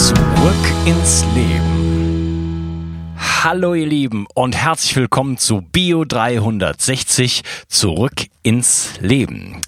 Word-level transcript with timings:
Zurück 0.00 0.16
ins 0.86 1.26
Leben. 1.34 1.69
Hallo 3.42 3.72
ihr 3.72 3.86
Lieben 3.86 4.26
und 4.34 4.54
herzlich 4.54 4.94
willkommen 4.96 5.38
zu 5.38 5.62
Bio 5.62 6.04
360 6.04 7.42
zurück 7.68 8.26
ins 8.42 9.00
Leben. 9.00 9.62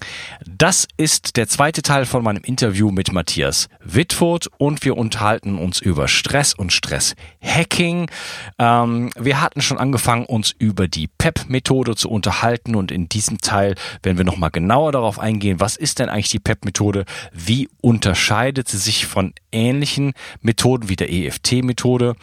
Das 0.45 0.87
ist 0.97 1.37
der 1.37 1.47
zweite 1.47 1.81
Teil 1.81 2.05
von 2.05 2.23
meinem 2.23 2.43
Interview 2.43 2.91
mit 2.91 3.11
Matthias 3.11 3.69
Wittfurt 3.83 4.47
und 4.59 4.85
wir 4.85 4.95
unterhalten 4.95 5.57
uns 5.57 5.79
über 5.79 6.07
Stress 6.07 6.53
und 6.53 6.71
Stress-Hacking. 6.71 8.11
Ähm, 8.59 9.09
wir 9.17 9.41
hatten 9.41 9.61
schon 9.61 9.79
angefangen, 9.79 10.25
uns 10.25 10.51
über 10.51 10.87
die 10.87 11.07
PEP-Methode 11.07 11.95
zu 11.95 12.11
unterhalten 12.11 12.75
und 12.75 12.91
in 12.91 13.09
diesem 13.09 13.39
Teil 13.39 13.73
werden 14.03 14.19
wir 14.19 14.25
nochmal 14.25 14.51
genauer 14.51 14.91
darauf 14.91 15.17
eingehen, 15.17 15.59
was 15.59 15.77
ist 15.77 15.97
denn 15.97 16.09
eigentlich 16.09 16.29
die 16.29 16.39
PEP-Methode, 16.39 17.05
wie 17.31 17.69
unterscheidet 17.81 18.67
sie 18.67 18.77
sich 18.77 19.07
von 19.07 19.33
ähnlichen 19.51 20.13
Methoden 20.41 20.89
wie 20.89 20.95
der 20.95 21.11
EFT-Methode 21.11 22.15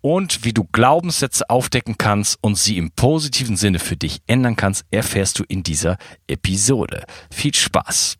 und 0.00 0.44
wie 0.44 0.52
du 0.52 0.64
Glaubenssätze 0.64 1.48
aufdecken 1.50 1.96
kannst 1.98 2.38
und 2.40 2.56
sie 2.56 2.76
im 2.76 2.90
positiven 2.92 3.56
Sinne 3.56 3.78
für 3.78 3.96
dich 3.96 4.20
ändern 4.26 4.56
kannst, 4.56 4.84
erfährst 4.90 5.38
du 5.38 5.44
in 5.44 5.62
dieser 5.62 5.98
Episode. 6.26 7.04
Viel 7.30 7.54
Spaß! 7.54 8.16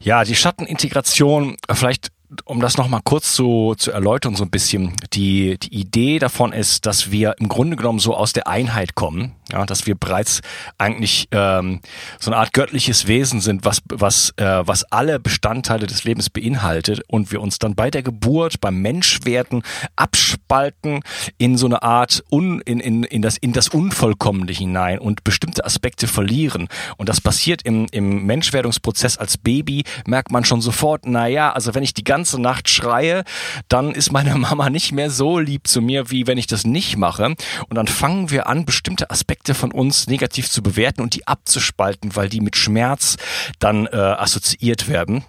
Ja, 0.00 0.24
die 0.24 0.34
Schattenintegration, 0.34 1.56
vielleicht 1.70 2.10
um 2.44 2.60
das 2.60 2.76
nochmal 2.76 3.00
kurz 3.04 3.34
zu, 3.34 3.74
zu 3.76 3.90
erläutern, 3.90 4.34
so 4.34 4.44
ein 4.44 4.50
bisschen, 4.50 4.92
die, 5.14 5.58
die 5.58 5.74
Idee 5.74 6.18
davon 6.18 6.52
ist, 6.52 6.84
dass 6.84 7.10
wir 7.10 7.34
im 7.38 7.48
Grunde 7.48 7.76
genommen 7.76 7.98
so 7.98 8.14
aus 8.14 8.34
der 8.34 8.46
Einheit 8.46 8.94
kommen, 8.94 9.34
ja, 9.50 9.64
dass 9.64 9.86
wir 9.86 9.94
bereits 9.94 10.42
eigentlich 10.76 11.28
ähm, 11.30 11.80
so 12.18 12.30
eine 12.30 12.38
Art 12.38 12.52
göttliches 12.52 13.06
Wesen 13.06 13.40
sind, 13.40 13.64
was, 13.64 13.80
was, 13.88 14.34
äh, 14.36 14.44
was 14.44 14.84
alle 14.84 15.18
Bestandteile 15.18 15.86
des 15.86 16.04
Lebens 16.04 16.28
beinhaltet 16.28 17.00
und 17.08 17.32
wir 17.32 17.40
uns 17.40 17.58
dann 17.58 17.74
bei 17.74 17.90
der 17.90 18.02
Geburt, 18.02 18.60
beim 18.60 18.76
Menschwerden 18.82 19.62
abspalten 19.96 21.00
in 21.38 21.56
so 21.56 21.64
eine 21.64 21.82
Art 21.82 22.22
un, 22.30 22.60
in, 22.60 22.80
in, 22.80 23.04
in, 23.04 23.22
das, 23.22 23.38
in 23.38 23.54
das 23.54 23.68
Unvollkommene 23.68 24.52
hinein 24.52 24.98
und 24.98 25.24
bestimmte 25.24 25.64
Aspekte 25.64 26.06
verlieren. 26.06 26.68
Und 26.98 27.08
das 27.08 27.22
passiert 27.22 27.62
im, 27.62 27.86
im 27.90 28.26
Menschwerdungsprozess 28.26 29.16
als 29.16 29.38
Baby, 29.38 29.84
merkt 30.06 30.30
man 30.30 30.44
schon 30.44 30.60
sofort, 30.60 31.06
na 31.06 31.26
ja, 31.26 31.52
also 31.52 31.74
wenn 31.74 31.82
ich 31.82 31.94
die 31.94 32.04
ganze 32.04 32.17
Nacht 32.38 32.68
schreie, 32.68 33.24
dann 33.68 33.92
ist 33.92 34.12
meine 34.12 34.34
Mama 34.36 34.70
nicht 34.70 34.92
mehr 34.92 35.10
so 35.10 35.38
lieb 35.38 35.66
zu 35.66 35.80
mir, 35.80 36.10
wie 36.10 36.26
wenn 36.26 36.38
ich 36.38 36.46
das 36.46 36.64
nicht 36.64 36.96
mache. 36.96 37.24
Und 37.24 37.74
dann 37.74 37.88
fangen 37.88 38.30
wir 38.30 38.46
an, 38.46 38.64
bestimmte 38.64 39.10
Aspekte 39.10 39.38
Aspekte 39.48 39.54
von 39.54 39.72
uns 39.72 40.06
negativ 40.06 40.50
zu 40.50 40.62
bewerten 40.62 41.02
und 41.02 41.14
die 41.14 41.26
abzuspalten, 41.26 42.16
weil 42.16 42.28
die 42.28 42.40
mit 42.40 42.56
Schmerz 42.56 43.16
dann 43.58 43.86
äh, 43.86 43.96
assoziiert 43.96 44.88
werden. 44.88 45.24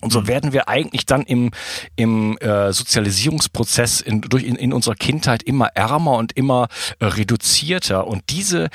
Und 0.00 0.10
so 0.12 0.22
mhm. 0.22 0.26
werden 0.26 0.52
wir 0.52 0.68
eigentlich 0.68 1.06
dann 1.06 1.22
im, 1.22 1.50
im 1.96 2.38
äh, 2.38 2.72
Sozialisierungsprozess 2.72 4.00
in, 4.00 4.20
durch 4.22 4.44
in, 4.44 4.56
in 4.56 4.72
unserer 4.72 4.94
Kindheit 4.94 5.42
immer 5.42 5.66
ärmer 5.74 6.16
und 6.16 6.32
immer 6.32 6.68
äh, 6.98 7.04
reduzierter. 7.04 8.06
Und 8.06 8.24
diese 8.30 8.68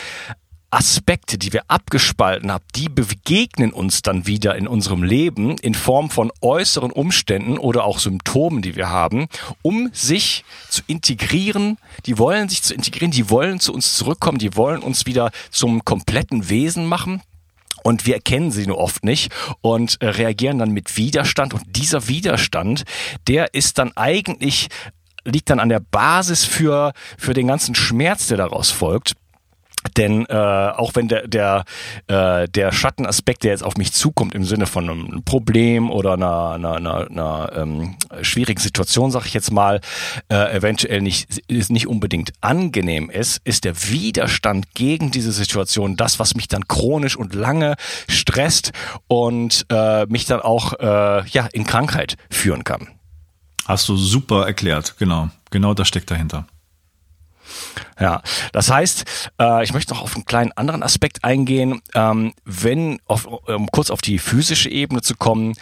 Aspekte, 0.69 1.38
die 1.38 1.53
wir 1.53 1.63
abgespalten 1.69 2.51
haben, 2.51 2.63
die 2.75 2.89
begegnen 2.89 3.72
uns 3.72 4.01
dann 4.01 4.28
wieder 4.28 4.55
in 4.55 4.67
unserem 4.67 5.03
Leben 5.03 5.57
in 5.59 5.73
Form 5.73 6.09
von 6.09 6.31
äußeren 6.41 6.91
Umständen 6.91 7.57
oder 7.57 7.85
auch 7.85 8.00
Symptomen, 8.00 8.61
die 8.61 8.75
wir 8.75 8.89
haben, 8.89 9.28
um 9.61 9.89
sich 9.94 10.44
zu 10.69 10.81
integrieren. 10.88 11.78
Die 12.05 12.17
wollen 12.17 12.50
sich 12.50 12.63
zu 12.63 12.73
integrieren, 12.73 13.11
die 13.11 13.29
wollen 13.29 13.59
zu 13.59 13.73
uns 13.73 13.94
zurückkommen, 13.95 14.39
die 14.39 14.55
wollen 14.55 14.81
uns 14.81 15.05
wieder 15.05 15.31
zum 15.51 15.85
kompletten 15.85 16.50
Wesen 16.50 16.85
machen. 16.85 17.22
Und 17.84 18.05
wir 18.05 18.16
erkennen 18.16 18.51
sie 18.51 18.67
nur 18.67 18.79
oft 18.79 19.05
nicht 19.05 19.31
und 19.61 20.01
äh, 20.01 20.07
reagieren 20.07 20.59
dann 20.59 20.72
mit 20.72 20.97
Widerstand. 20.97 21.53
Und 21.53 21.63
dieser 21.67 22.09
Widerstand, 22.09 22.84
der 23.28 23.53
ist 23.53 23.78
dann 23.78 23.95
eigentlich, 23.95 24.67
liegt 25.23 25.49
dann 25.49 25.61
an 25.61 25.69
der 25.69 25.79
Basis 25.79 26.44
für, 26.44 26.91
für 27.17 27.34
den 27.34 27.47
ganzen 27.47 27.75
Schmerz, 27.75 28.28
der 28.28 28.38
daraus 28.38 28.72
folgt. 28.72 29.13
Denn 29.95 30.25
äh, 30.25 30.33
auch 30.33 30.95
wenn 30.95 31.07
der, 31.07 31.27
der, 31.27 31.65
äh, 32.07 32.47
der 32.47 32.71
Schattenaspekt, 32.71 33.43
der 33.43 33.51
jetzt 33.51 33.63
auf 33.63 33.77
mich 33.77 33.93
zukommt 33.93 34.35
im 34.35 34.43
Sinne 34.43 34.65
von 34.65 34.89
einem 34.89 35.23
Problem 35.23 35.89
oder 35.89 36.13
einer, 36.13 36.51
einer, 36.51 36.73
einer, 36.75 37.09
einer 37.09 37.51
ähm, 37.55 37.95
schwierigen 38.21 38.59
Situation, 38.59 39.11
sag 39.11 39.25
ich 39.25 39.33
jetzt 39.33 39.51
mal, 39.51 39.81
äh, 40.29 40.55
eventuell 40.55 41.01
nicht, 41.01 41.39
ist 41.47 41.71
nicht 41.71 41.87
unbedingt 41.87 42.33
angenehm 42.41 43.09
ist, 43.09 43.41
ist 43.43 43.63
der 43.63 43.89
Widerstand 43.89 44.73
gegen 44.73 45.11
diese 45.11 45.31
Situation 45.31 45.95
das, 45.95 46.19
was 46.19 46.35
mich 46.35 46.47
dann 46.47 46.67
chronisch 46.67 47.15
und 47.15 47.33
lange 47.33 47.75
stresst 48.07 48.71
und 49.07 49.65
äh, 49.69 50.05
mich 50.07 50.25
dann 50.25 50.41
auch 50.41 50.73
äh, 50.73 51.27
ja, 51.27 51.47
in 51.51 51.65
Krankheit 51.65 52.15
führen 52.29 52.63
kann. 52.63 52.87
Hast 53.65 53.89
du 53.89 53.97
super 53.97 54.45
erklärt, 54.45 54.95
genau. 54.97 55.29
Genau 55.49 55.73
das 55.73 55.87
steckt 55.87 56.11
dahinter. 56.11 56.45
Ja, 58.00 58.22
das 58.52 58.72
heißt, 58.72 59.06
äh, 59.40 59.63
ich 59.63 59.74
möchte 59.74 59.94
noch 59.94 60.02
auf 60.02 60.16
einen 60.16 60.25
kleinen 60.25 60.52
anderen 60.52 60.84
Aspekt 60.84 61.24
eingehen, 61.24 61.81
ähm, 61.96 62.34
wenn, 62.46 63.00
auf, 63.08 63.25
um 63.25 63.68
kurz 63.72 63.90
auf 63.90 64.02
die 64.02 64.19
physische 64.19 64.69
Ebene 64.69 65.02
zu 65.02 65.16
kommen, 65.16 65.53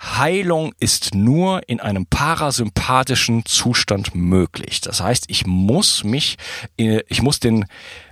Heilung 0.00 0.74
ist 0.80 1.14
nur 1.14 1.68
in 1.68 1.80
einem 1.80 2.06
parasympathischen 2.06 3.44
Zustand 3.44 4.14
möglich. 4.14 4.80
Das 4.80 5.00
heißt, 5.00 5.24
ich 5.28 5.46
muss 5.46 6.02
mich, 6.02 6.38
äh, 6.78 7.02
ich 7.08 7.22
muss 7.22 7.40
den 7.40 7.66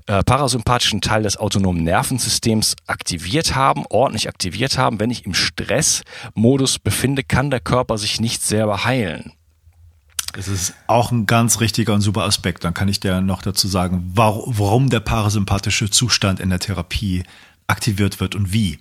äh, 0.07 0.23
parasympathischen 0.23 1.01
Teil 1.01 1.23
des 1.23 1.37
autonomen 1.37 1.85
Nervensystems 1.85 2.77
aktiviert 2.87 3.55
haben, 3.55 3.85
ordentlich 3.89 4.29
aktiviert 4.29 4.79
haben. 4.79 5.01
Wenn 5.01 5.11
ich 5.11 5.25
im 5.25 5.35
Stressmodus 5.35 6.79
befinde, 6.79 7.25
kann 7.25 7.51
der 7.51 7.61
Körper 7.61 7.99
sich 7.99 8.21
nicht 8.21 8.43
selber 8.43 8.85
heilen. 8.85 9.33
Das 10.33 10.49
ist 10.49 10.75
auch 10.87 11.11
ein 11.11 11.27
ganz 11.27 11.61
richtiger 11.61 11.95
und 11.95 12.01
super 12.01 12.23
Aspekt. 12.23 12.65
Dann 12.65 12.75
kann 12.75 12.89
ich 12.89 13.01
dir 13.01 13.21
noch 13.21 13.43
dazu 13.43 13.69
sagen, 13.69 14.13
warum 14.15 14.89
der 14.89 15.01
parasympathische 15.01 15.91
Zustand 15.91 16.41
in 16.41 16.51
der 16.51 16.61
Therapie 16.61 17.25
aktiviert 17.67 18.21
wird 18.21 18.35
und 18.35 18.53
wie. 18.53 18.79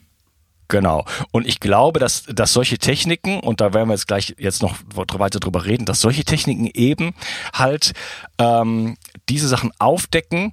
Genau. 0.68 1.06
Und 1.32 1.48
ich 1.48 1.60
glaube, 1.60 2.00
dass, 2.00 2.24
dass 2.24 2.54
solche 2.54 2.78
Techniken, 2.78 3.40
und 3.40 3.60
da 3.60 3.74
werden 3.74 3.90
wir 3.90 3.96
jetzt 3.96 4.08
gleich 4.08 4.36
jetzt 4.38 4.62
noch 4.62 4.76
weiter 4.94 5.40
drüber 5.40 5.66
reden, 5.66 5.86
dass 5.86 6.00
solche 6.00 6.24
Techniken 6.24 6.68
eben 6.68 7.16
halt 7.54 7.94
ähm, 8.38 8.96
diese 9.30 9.48
Sachen 9.48 9.72
aufdecken 9.80 10.52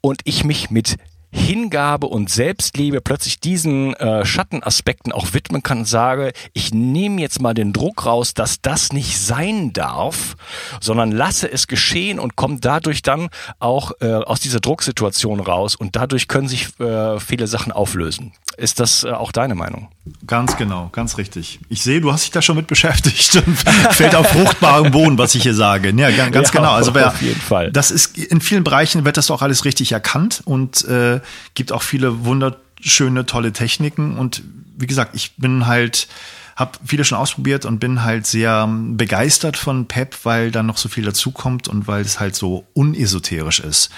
und 0.00 0.22
ich 0.24 0.42
mich 0.44 0.70
mit 0.70 0.96
Hingabe 1.30 2.06
und 2.06 2.30
Selbstliebe 2.30 3.00
plötzlich 3.00 3.38
diesen 3.40 3.94
äh, 3.94 4.24
Schattenaspekten 4.24 5.12
auch 5.12 5.34
widmen 5.34 5.62
kann 5.62 5.80
und 5.80 5.84
sage, 5.84 6.32
ich 6.54 6.72
nehme 6.72 7.20
jetzt 7.20 7.40
mal 7.40 7.54
den 7.54 7.72
Druck 7.72 8.06
raus, 8.06 8.34
dass 8.34 8.62
das 8.62 8.92
nicht 8.92 9.18
sein 9.18 9.72
darf, 9.72 10.36
sondern 10.80 11.12
lasse 11.12 11.50
es 11.50 11.66
geschehen 11.66 12.18
und 12.18 12.36
komme 12.36 12.58
dadurch 12.60 13.02
dann 13.02 13.28
auch 13.58 13.92
äh, 14.00 14.12
aus 14.12 14.40
dieser 14.40 14.60
Drucksituation 14.60 15.40
raus 15.40 15.76
und 15.76 15.96
dadurch 15.96 16.28
können 16.28 16.48
sich 16.48 16.78
äh, 16.80 17.20
viele 17.20 17.46
Sachen 17.46 17.72
auflösen. 17.72 18.32
Ist 18.56 18.80
das 18.80 19.04
äh, 19.04 19.10
auch 19.10 19.30
deine 19.30 19.54
Meinung? 19.54 19.88
Ganz 20.26 20.56
genau, 20.56 20.88
ganz 20.90 21.16
richtig. 21.16 21.60
Ich 21.68 21.82
sehe, 21.82 22.00
du 22.00 22.12
hast 22.12 22.24
dich 22.24 22.30
da 22.32 22.42
schon 22.42 22.56
mit 22.56 22.66
beschäftigt 22.66 23.36
und 23.36 23.56
fällt 23.90 24.16
auf 24.16 24.26
fruchtbaren 24.28 24.90
Boden, 24.90 25.16
was 25.16 25.34
ich 25.34 25.44
hier 25.44 25.54
sage. 25.54 25.90
Ja, 25.90 26.10
ganz, 26.10 26.32
ganz 26.32 26.48
ja, 26.48 26.60
genau. 26.60 26.72
Also 26.72 26.94
wer, 26.94 27.08
auf 27.08 27.22
jeden 27.22 27.40
Fall. 27.40 27.70
Das 27.70 27.90
ist 27.92 28.18
in 28.18 28.40
vielen 28.40 28.64
Bereichen 28.64 29.04
wird 29.04 29.16
das 29.16 29.30
auch 29.30 29.42
alles 29.42 29.64
richtig 29.64 29.92
erkannt 29.92 30.42
und 30.44 30.84
äh, 30.86 31.17
gibt 31.54 31.72
auch 31.72 31.82
viele 31.82 32.24
wunderschöne, 32.24 33.26
tolle 33.26 33.52
Techniken. 33.52 34.16
Und 34.16 34.42
wie 34.76 34.86
gesagt, 34.86 35.14
ich 35.14 35.36
bin 35.36 35.66
halt, 35.66 36.08
habe 36.56 36.78
viele 36.84 37.04
schon 37.04 37.18
ausprobiert 37.18 37.64
und 37.64 37.78
bin 37.78 38.02
halt 38.02 38.26
sehr 38.26 38.66
begeistert 38.68 39.56
von 39.56 39.86
PEP, 39.86 40.24
weil 40.24 40.50
da 40.50 40.62
noch 40.62 40.78
so 40.78 40.88
viel 40.88 41.04
dazukommt 41.04 41.68
und 41.68 41.86
weil 41.86 42.02
es 42.02 42.20
halt 42.20 42.34
so 42.34 42.66
unesoterisch 42.74 43.60
ist. 43.60 43.90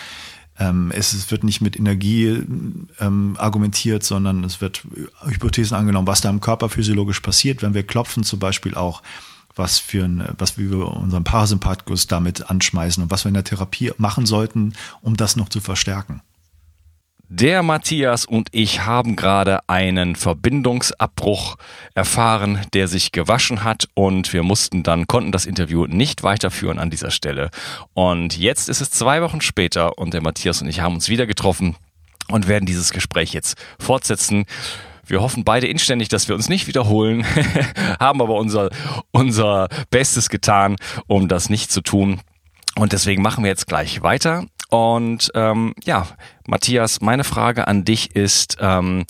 Ähm, 0.59 0.93
es 0.95 1.31
wird 1.31 1.43
nicht 1.43 1.63
mit 1.63 1.79
Energie 1.79 2.43
ähm, 3.01 3.37
argumentiert, 3.39 4.05
sondern 4.05 4.45
es 4.45 4.61
wird 4.61 4.83
Hypothesen 5.25 5.77
angenommen, 5.77 6.07
was 6.07 6.21
da 6.21 6.29
im 6.29 6.41
Körper 6.41 6.69
physiologisch 6.69 7.21
passiert, 7.21 7.63
wenn 7.63 7.75
wir 7.75 7.83
klopfen 7.83 8.23
zum 8.25 8.39
Beispiel 8.39 8.75
auch 8.75 9.03
was 9.57 9.79
für 9.79 10.05
ein, 10.05 10.25
was 10.39 10.59
wir 10.59 10.87
unseren 10.87 11.25
Parasympathikus 11.25 12.07
damit 12.07 12.51
anschmeißen 12.51 13.03
und 13.03 13.11
was 13.11 13.25
wir 13.25 13.29
in 13.29 13.35
der 13.35 13.45
Therapie 13.45 13.93
machen 13.99 14.27
sollten, 14.27 14.75
um 15.03 15.17
das 15.17 15.37
noch 15.37 15.49
zu 15.49 15.61
verstärken. 15.61 16.23
Der 17.33 17.63
Matthias 17.63 18.25
und 18.25 18.49
ich 18.51 18.87
haben 18.87 19.15
gerade 19.15 19.61
einen 19.69 20.17
Verbindungsabbruch 20.17 21.55
erfahren, 21.95 22.59
der 22.73 22.89
sich 22.89 23.13
gewaschen 23.13 23.63
hat 23.63 23.87
und 23.95 24.33
wir 24.33 24.43
mussten 24.43 24.83
dann, 24.83 25.07
konnten 25.07 25.31
das 25.31 25.47
Interview 25.47 25.87
nicht 25.87 26.25
weiterführen 26.25 26.81
an 26.81 26.91
dieser 26.91 27.13
Stelle. 27.13 27.51
Und 27.95 28.37
jetzt 28.37 28.69
ist 28.69 28.81
es 28.81 28.91
zwei 28.91 29.23
Wochen 29.23 29.41
später 29.43 29.97
und 29.97 30.13
der 30.13 30.23
Matthias 30.23 30.61
und 30.61 30.67
ich 30.67 30.81
haben 30.81 30.97
uns 30.97 31.09
wieder 31.09 31.29
getroffen 31.29 31.77
und 32.27 32.49
werden 32.49 32.67
dieses 32.67 32.91
Gespräch 32.91 33.33
jetzt 33.33 33.57
fortsetzen. 33.79 34.45
Wir 35.07 35.23
hoffen 35.23 35.45
beide 35.45 35.69
inständig, 35.69 36.09
dass 36.09 36.27
wir 36.27 36.35
uns 36.35 36.49
nicht 36.49 36.67
wiederholen, 36.67 37.25
haben 38.01 38.21
aber 38.21 38.35
unser, 38.35 38.71
unser 39.13 39.69
Bestes 39.91 40.31
getan, 40.31 40.75
um 41.07 41.29
das 41.29 41.49
nicht 41.49 41.71
zu 41.71 41.81
tun. 41.81 42.21
Und 42.75 42.93
deswegen 42.93 43.23
machen 43.23 43.45
wir 43.45 43.51
jetzt 43.51 43.69
gleich 43.69 44.03
weiter. 44.03 44.47
Und 44.71 45.31
ähm, 45.35 45.75
ja, 45.85 46.07
Matthias, 46.47 47.01
meine 47.01 47.25
Frage 47.25 47.67
an 47.69 47.85
dich 47.85 48.15
ist, 48.15 48.57
ähm, 48.61 49.05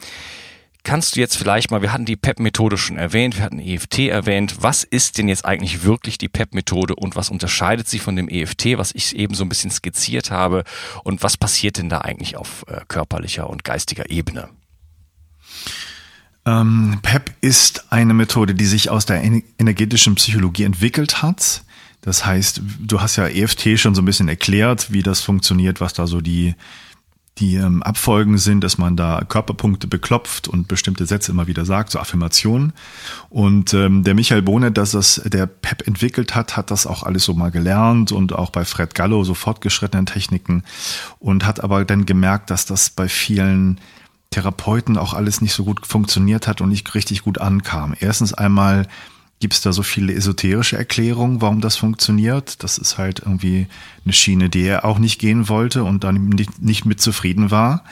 kannst 0.84 1.14
du 1.14 1.20
jetzt 1.20 1.36
vielleicht 1.36 1.70
mal, 1.70 1.82
wir 1.82 1.92
hatten 1.92 2.06
die 2.06 2.16
PEP-Methode 2.16 2.78
schon 2.78 2.96
erwähnt, 2.96 3.36
wir 3.36 3.44
hatten 3.44 3.58
EFT 3.58 4.00
erwähnt, 4.00 4.56
was 4.60 4.84
ist 4.84 5.18
denn 5.18 5.28
jetzt 5.28 5.44
eigentlich 5.44 5.84
wirklich 5.84 6.16
die 6.16 6.28
PEP-Methode 6.28 6.96
und 6.96 7.14
was 7.14 7.28
unterscheidet 7.28 7.88
sie 7.88 7.98
von 7.98 8.16
dem 8.16 8.28
EFT, 8.28 8.78
was 8.78 8.92
ich 8.94 9.14
eben 9.16 9.34
so 9.34 9.44
ein 9.44 9.50
bisschen 9.50 9.70
skizziert 9.70 10.30
habe 10.30 10.64
und 11.04 11.22
was 11.22 11.36
passiert 11.36 11.76
denn 11.76 11.90
da 11.90 11.98
eigentlich 11.98 12.36
auf 12.36 12.64
äh, 12.68 12.80
körperlicher 12.88 13.48
und 13.48 13.62
geistiger 13.62 14.10
Ebene? 14.10 14.48
Ähm, 16.46 17.00
PEP 17.02 17.34
ist 17.42 17.92
eine 17.92 18.14
Methode, 18.14 18.54
die 18.54 18.64
sich 18.64 18.88
aus 18.88 19.04
der 19.04 19.22
energetischen 19.22 20.14
Psychologie 20.14 20.64
entwickelt 20.64 21.20
hat. 21.20 21.62
Das 22.00 22.24
heißt, 22.24 22.62
du 22.80 23.00
hast 23.00 23.16
ja 23.16 23.26
EFT 23.26 23.78
schon 23.78 23.94
so 23.94 24.02
ein 24.02 24.06
bisschen 24.06 24.28
erklärt, 24.28 24.92
wie 24.92 25.02
das 25.02 25.20
funktioniert, 25.20 25.80
was 25.80 25.92
da 25.92 26.06
so 26.06 26.20
die, 26.20 26.54
die 27.38 27.56
ähm, 27.56 27.82
Abfolgen 27.82 28.38
sind, 28.38 28.62
dass 28.62 28.78
man 28.78 28.96
da 28.96 29.22
Körperpunkte 29.26 29.86
beklopft 29.86 30.48
und 30.48 30.68
bestimmte 30.68 31.06
Sätze 31.06 31.32
immer 31.32 31.46
wieder 31.46 31.64
sagt, 31.64 31.90
so 31.90 31.98
Affirmationen. 31.98 32.72
Und 33.28 33.74
ähm, 33.74 34.04
der 34.04 34.14
Michael 34.14 34.42
Bohne, 34.42 34.72
dass 34.72 34.92
das 34.92 35.20
der 35.24 35.46
PEP 35.46 35.86
entwickelt 35.86 36.34
hat, 36.34 36.56
hat 36.56 36.70
das 36.70 36.86
auch 36.86 37.02
alles 37.02 37.24
so 37.24 37.34
mal 37.34 37.50
gelernt 37.50 38.12
und 38.12 38.32
auch 38.32 38.50
bei 38.50 38.64
Fred 38.64 38.94
Gallo 38.94 39.24
so 39.24 39.34
fortgeschrittenen 39.34 40.06
Techniken 40.06 40.64
und 41.18 41.44
hat 41.44 41.62
aber 41.62 41.84
dann 41.84 42.06
gemerkt, 42.06 42.50
dass 42.50 42.66
das 42.66 42.90
bei 42.90 43.08
vielen 43.08 43.78
Therapeuten 44.30 44.96
auch 44.96 45.12
alles 45.12 45.40
nicht 45.40 45.54
so 45.54 45.64
gut 45.64 45.86
funktioniert 45.86 46.46
hat 46.46 46.60
und 46.60 46.68
nicht 46.68 46.94
richtig 46.94 47.22
gut 47.22 47.38
ankam. 47.38 47.94
Erstens 47.98 48.32
einmal 48.32 48.86
Gibt 49.40 49.54
es 49.54 49.62
da 49.62 49.72
so 49.72 49.82
viele 49.82 50.12
esoterische 50.12 50.76
Erklärungen, 50.76 51.40
warum 51.40 51.62
das 51.62 51.76
funktioniert? 51.76 52.62
Das 52.62 52.76
ist 52.76 52.98
halt 52.98 53.20
irgendwie 53.20 53.68
eine 54.04 54.12
Schiene, 54.12 54.50
die 54.50 54.64
er 54.64 54.84
auch 54.84 54.98
nicht 54.98 55.18
gehen 55.18 55.48
wollte 55.48 55.82
und 55.82 56.04
dann 56.04 56.28
nicht, 56.28 56.60
nicht 56.60 56.84
mit 56.84 57.00
zufrieden 57.00 57.50
war. 57.50 57.82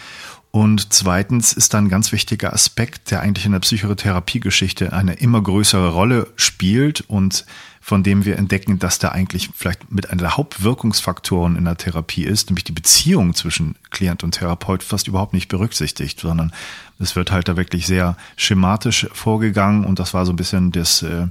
Und 0.51 0.93
zweitens 0.93 1.53
ist 1.53 1.75
da 1.75 1.79
ein 1.79 1.91
ganz 1.91 2.11
wichtiger 2.11 2.53
Aspekt, 2.53 3.11
der 3.11 3.21
eigentlich 3.21 3.45
in 3.45 3.53
der 3.53 3.61
Psychotherapiegeschichte 3.61 4.93
eine 4.93 5.15
immer 5.15 5.43
größere 5.43 5.91
Rolle 5.91 6.29
spielt 6.37 7.03
und 7.03 7.45
von 7.89 8.03
dem 8.03 8.27
wir 8.27 8.37
entdecken, 8.37 8.79
dass 8.79 8.99
der 8.99 9.13
eigentlich 9.13 9.49
vielleicht 9.55 9.91
mit 9.91 10.11
einer 10.11 10.21
der 10.21 10.37
Hauptwirkungsfaktoren 10.37 11.57
in 11.57 11.65
der 11.65 11.79
Therapie 11.79 12.25
ist, 12.25 12.51
nämlich 12.51 12.65
die 12.65 12.73
Beziehung 12.73 13.35
zwischen 13.35 13.77
Klient 13.91 14.23
und 14.23 14.33
Therapeut 14.33 14.83
fast 14.83 15.09
überhaupt 15.09 15.33
nicht 15.33 15.49
berücksichtigt, 15.49 16.21
sondern 16.21 16.53
es 16.99 17.17
wird 17.17 17.31
halt 17.31 17.49
da 17.49 17.57
wirklich 17.57 17.87
sehr 17.87 18.17
schematisch 18.37 19.07
vorgegangen 19.13 19.87
und 19.87 19.99
das 19.99 20.13
war 20.13 20.27
so 20.27 20.33
ein 20.33 20.37
bisschen 20.37 20.71
das, 20.71 21.03
äh, 21.03 21.29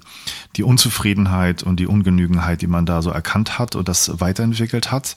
die 0.56 0.64
Unzufriedenheit 0.64 1.62
und 1.62 1.80
die 1.80 1.86
Ungenügenheit, 1.86 2.62
die 2.64 2.68
man 2.68 2.88
da 2.88 3.04
so 3.04 3.12
erkannt 3.12 3.60
hat 3.60 3.75
und 3.75 3.88
das 3.88 4.19
weiterentwickelt 4.19 4.92
hat. 4.92 5.16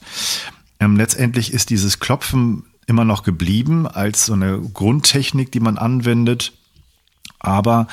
Ähm, 0.79 0.95
letztendlich 0.95 1.53
ist 1.53 1.71
dieses 1.71 1.99
Klopfen 1.99 2.65
immer 2.87 3.05
noch 3.05 3.23
geblieben 3.23 3.87
als 3.87 4.25
so 4.25 4.33
eine 4.33 4.59
Grundtechnik, 4.59 5.51
die 5.51 5.59
man 5.59 5.77
anwendet. 5.77 6.53
Aber 7.39 7.87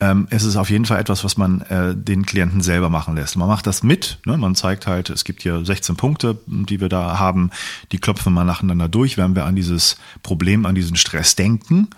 ähm, 0.00 0.26
es 0.30 0.44
ist 0.44 0.56
auf 0.56 0.70
jeden 0.70 0.84
Fall 0.84 1.00
etwas, 1.00 1.24
was 1.24 1.36
man 1.36 1.60
äh, 1.62 1.94
den 1.96 2.26
Klienten 2.26 2.60
selber 2.60 2.90
machen 2.90 3.14
lässt. 3.14 3.36
Man 3.36 3.48
macht 3.48 3.66
das 3.66 3.82
mit, 3.82 4.18
ne? 4.26 4.36
man 4.36 4.54
zeigt 4.54 4.86
halt, 4.86 5.08
es 5.08 5.24
gibt 5.24 5.42
hier 5.42 5.64
16 5.64 5.96
Punkte, 5.96 6.38
die 6.46 6.80
wir 6.80 6.88
da 6.88 7.18
haben, 7.18 7.50
die 7.92 7.98
klopfen 7.98 8.26
wir 8.26 8.40
mal 8.40 8.44
nacheinander 8.44 8.88
durch, 8.88 9.16
wenn 9.16 9.34
wir 9.34 9.44
an 9.44 9.56
dieses 9.56 9.96
Problem, 10.22 10.66
an 10.66 10.74
diesen 10.74 10.96
Stress 10.96 11.36
denken 11.36 11.88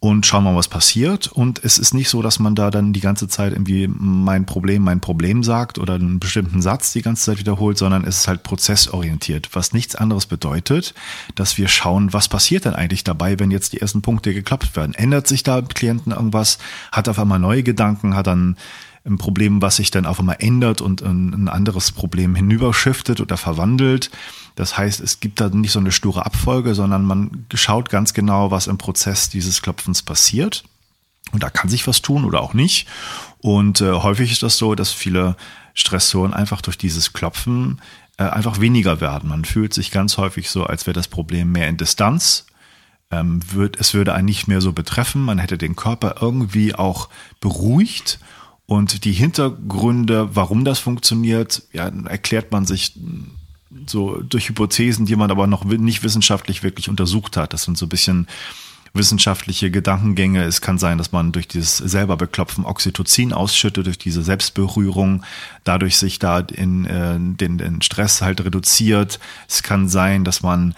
und 0.00 0.26
schauen 0.26 0.44
mal, 0.44 0.54
was 0.54 0.68
passiert. 0.68 1.26
Und 1.26 1.64
es 1.64 1.78
ist 1.78 1.92
nicht 1.92 2.08
so, 2.08 2.22
dass 2.22 2.38
man 2.38 2.54
da 2.54 2.70
dann 2.70 2.92
die 2.92 3.00
ganze 3.00 3.26
Zeit 3.26 3.52
irgendwie 3.52 3.88
mein 3.88 4.46
Problem, 4.46 4.82
mein 4.84 5.00
Problem 5.00 5.42
sagt 5.42 5.78
oder 5.78 5.94
einen 5.94 6.20
bestimmten 6.20 6.62
Satz 6.62 6.92
die 6.92 7.02
ganze 7.02 7.24
Zeit 7.24 7.38
wiederholt, 7.38 7.78
sondern 7.78 8.04
es 8.04 8.18
ist 8.20 8.28
halt 8.28 8.44
prozessorientiert, 8.44 9.54
was 9.54 9.72
nichts 9.72 9.96
anderes 9.96 10.26
bedeutet, 10.26 10.94
dass 11.34 11.58
wir 11.58 11.66
schauen, 11.66 12.12
was 12.12 12.28
passiert 12.28 12.64
denn 12.64 12.74
eigentlich 12.74 13.02
dabei, 13.02 13.40
wenn 13.40 13.50
jetzt 13.50 13.72
die 13.72 13.80
ersten 13.80 14.02
Punkte 14.02 14.32
geklopft 14.34 14.76
werden. 14.76 14.94
Ändert 14.94 15.26
sich 15.26 15.42
da 15.42 15.58
im 15.58 15.68
Klienten 15.68 16.12
irgendwas? 16.12 16.58
Hat 16.92 17.08
auf 17.08 17.18
einmal 17.18 17.40
neue 17.40 17.64
Gedanken? 17.64 18.14
Hat 18.14 18.28
dann 18.28 18.56
ein 19.04 19.18
Problem, 19.18 19.62
was 19.62 19.76
sich 19.76 19.90
dann 19.90 20.06
auf 20.06 20.20
einmal 20.20 20.36
ändert 20.38 20.80
und 20.80 21.02
ein 21.02 21.48
anderes 21.48 21.90
Problem 21.92 22.34
hinüberschiftet 22.34 23.20
oder 23.20 23.36
verwandelt? 23.36 24.10
Das 24.58 24.76
heißt, 24.76 24.98
es 24.98 25.20
gibt 25.20 25.40
da 25.40 25.50
nicht 25.50 25.70
so 25.70 25.78
eine 25.78 25.92
sture 25.92 26.26
Abfolge, 26.26 26.74
sondern 26.74 27.04
man 27.04 27.46
schaut 27.54 27.90
ganz 27.90 28.12
genau, 28.12 28.50
was 28.50 28.66
im 28.66 28.76
Prozess 28.76 29.28
dieses 29.28 29.62
Klopfens 29.62 30.02
passiert. 30.02 30.64
Und 31.30 31.44
da 31.44 31.48
kann 31.48 31.70
sich 31.70 31.86
was 31.86 32.02
tun 32.02 32.24
oder 32.24 32.40
auch 32.40 32.54
nicht. 32.54 32.88
Und 33.40 33.80
äh, 33.80 33.92
häufig 33.92 34.32
ist 34.32 34.42
das 34.42 34.58
so, 34.58 34.74
dass 34.74 34.90
viele 34.90 35.36
Stressoren 35.74 36.34
einfach 36.34 36.60
durch 36.60 36.76
dieses 36.76 37.12
Klopfen 37.12 37.80
äh, 38.16 38.24
einfach 38.24 38.58
weniger 38.58 39.00
werden. 39.00 39.28
Man 39.28 39.44
fühlt 39.44 39.72
sich 39.72 39.92
ganz 39.92 40.16
häufig 40.16 40.50
so, 40.50 40.64
als 40.64 40.88
wäre 40.88 40.94
das 40.94 41.06
Problem 41.06 41.52
mehr 41.52 41.68
in 41.68 41.76
Distanz. 41.76 42.46
Ähm, 43.12 43.40
wird, 43.52 43.78
es 43.78 43.94
würde 43.94 44.12
einen 44.12 44.24
nicht 44.24 44.48
mehr 44.48 44.60
so 44.60 44.72
betreffen. 44.72 45.22
Man 45.22 45.38
hätte 45.38 45.56
den 45.56 45.76
Körper 45.76 46.16
irgendwie 46.20 46.74
auch 46.74 47.10
beruhigt. 47.38 48.18
Und 48.66 49.04
die 49.04 49.12
Hintergründe, 49.12 50.34
warum 50.34 50.64
das 50.64 50.80
funktioniert, 50.80 51.62
ja, 51.72 51.86
erklärt 52.06 52.50
man 52.50 52.66
sich 52.66 52.98
so 53.86 54.22
durch 54.22 54.48
Hypothesen, 54.48 55.06
die 55.06 55.16
man 55.16 55.30
aber 55.30 55.46
noch 55.46 55.64
nicht 55.64 56.02
wissenschaftlich 56.02 56.62
wirklich 56.62 56.88
untersucht 56.88 57.36
hat. 57.36 57.52
Das 57.52 57.64
sind 57.64 57.76
so 57.76 57.86
ein 57.86 57.90
bisschen 57.90 58.26
wissenschaftliche 58.94 59.70
Gedankengänge. 59.70 60.44
Es 60.44 60.60
kann 60.60 60.78
sein, 60.78 60.98
dass 60.98 61.12
man 61.12 61.32
durch 61.32 61.48
dieses 61.48 61.76
selber 61.76 62.16
beklopfen 62.16 62.64
Oxytocin 62.64 63.32
ausschüttet, 63.32 63.86
durch 63.86 63.98
diese 63.98 64.22
Selbstberührung, 64.22 65.22
dadurch 65.64 65.96
sich 65.98 66.18
da 66.18 66.40
in, 66.40 66.86
äh, 66.86 67.16
den, 67.18 67.58
den 67.58 67.82
Stress 67.82 68.22
halt 68.22 68.44
reduziert. 68.44 69.20
Es 69.46 69.62
kann 69.62 69.88
sein, 69.88 70.24
dass 70.24 70.42
man 70.42 70.74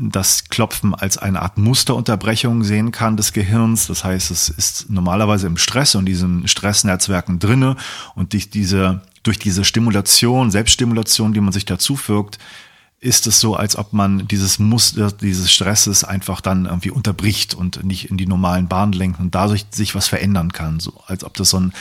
das 0.00 0.44
Klopfen 0.44 0.94
als 0.94 1.18
eine 1.18 1.42
Art 1.42 1.58
Musterunterbrechung 1.58 2.62
sehen 2.62 2.92
kann 2.92 3.16
des 3.16 3.32
Gehirns. 3.32 3.88
Das 3.88 4.04
heißt, 4.04 4.30
es 4.30 4.48
ist 4.48 4.90
normalerweise 4.90 5.48
im 5.48 5.56
Stress 5.56 5.96
und 5.96 6.06
diesen 6.06 6.46
Stressnetzwerken 6.46 7.40
drinne 7.40 7.76
und 8.14 8.32
durch 8.32 8.48
diese, 8.48 9.02
durch 9.28 9.38
diese 9.38 9.62
Stimulation, 9.62 10.50
Selbststimulation, 10.50 11.34
die 11.34 11.42
man 11.42 11.52
sich 11.52 11.66
dazu 11.66 11.96
fügt, 11.96 12.38
ist 12.98 13.26
es 13.26 13.40
so, 13.40 13.54
als 13.54 13.76
ob 13.76 13.92
man 13.92 14.26
dieses 14.26 14.58
Muster 14.58 15.12
dieses 15.12 15.52
Stresses 15.52 16.02
einfach 16.02 16.40
dann 16.40 16.64
irgendwie 16.64 16.90
unterbricht 16.90 17.54
und 17.54 17.84
nicht 17.84 18.10
in 18.10 18.16
die 18.16 18.26
normalen 18.26 18.68
Bahnen 18.68 18.92
lenkt 18.92 19.20
und 19.20 19.34
dadurch 19.34 19.66
sich 19.70 19.94
was 19.94 20.08
verändern 20.08 20.52
kann. 20.52 20.80
So 20.80 20.94
als 21.06 21.24
ob 21.24 21.34
das 21.34 21.50
so 21.50 21.60
ein 21.60 21.74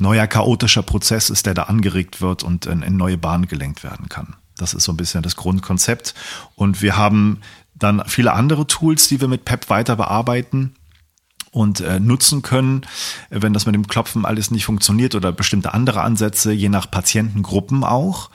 neuer 0.00 0.26
chaotischer 0.26 0.82
Prozess 0.82 1.30
ist, 1.30 1.46
der 1.46 1.54
da 1.54 1.62
angeregt 1.64 2.20
wird 2.20 2.42
und 2.42 2.66
in, 2.66 2.82
in 2.82 2.96
neue 2.96 3.16
Bahnen 3.16 3.46
gelenkt 3.46 3.84
werden 3.84 4.08
kann. 4.08 4.34
Das 4.56 4.74
ist 4.74 4.82
so 4.82 4.92
ein 4.92 4.96
bisschen 4.96 5.22
das 5.22 5.36
Grundkonzept. 5.36 6.16
Und 6.56 6.82
wir 6.82 6.96
haben 6.96 7.42
dann 7.76 8.02
viele 8.08 8.32
andere 8.32 8.66
Tools, 8.66 9.06
die 9.06 9.20
wir 9.20 9.28
mit 9.28 9.44
PEP 9.44 9.70
weiter 9.70 9.94
bearbeiten 9.94 10.74
und 11.50 11.80
äh, 11.80 12.00
nutzen 12.00 12.42
können, 12.42 12.82
wenn 13.30 13.52
das 13.52 13.66
mit 13.66 13.74
dem 13.74 13.86
Klopfen 13.86 14.24
alles 14.24 14.50
nicht 14.50 14.64
funktioniert 14.64 15.14
oder 15.14 15.32
bestimmte 15.32 15.74
andere 15.74 16.02
Ansätze, 16.02 16.52
je 16.52 16.68
nach 16.68 16.90
Patientengruppen 16.90 17.84
auch. 17.84 18.30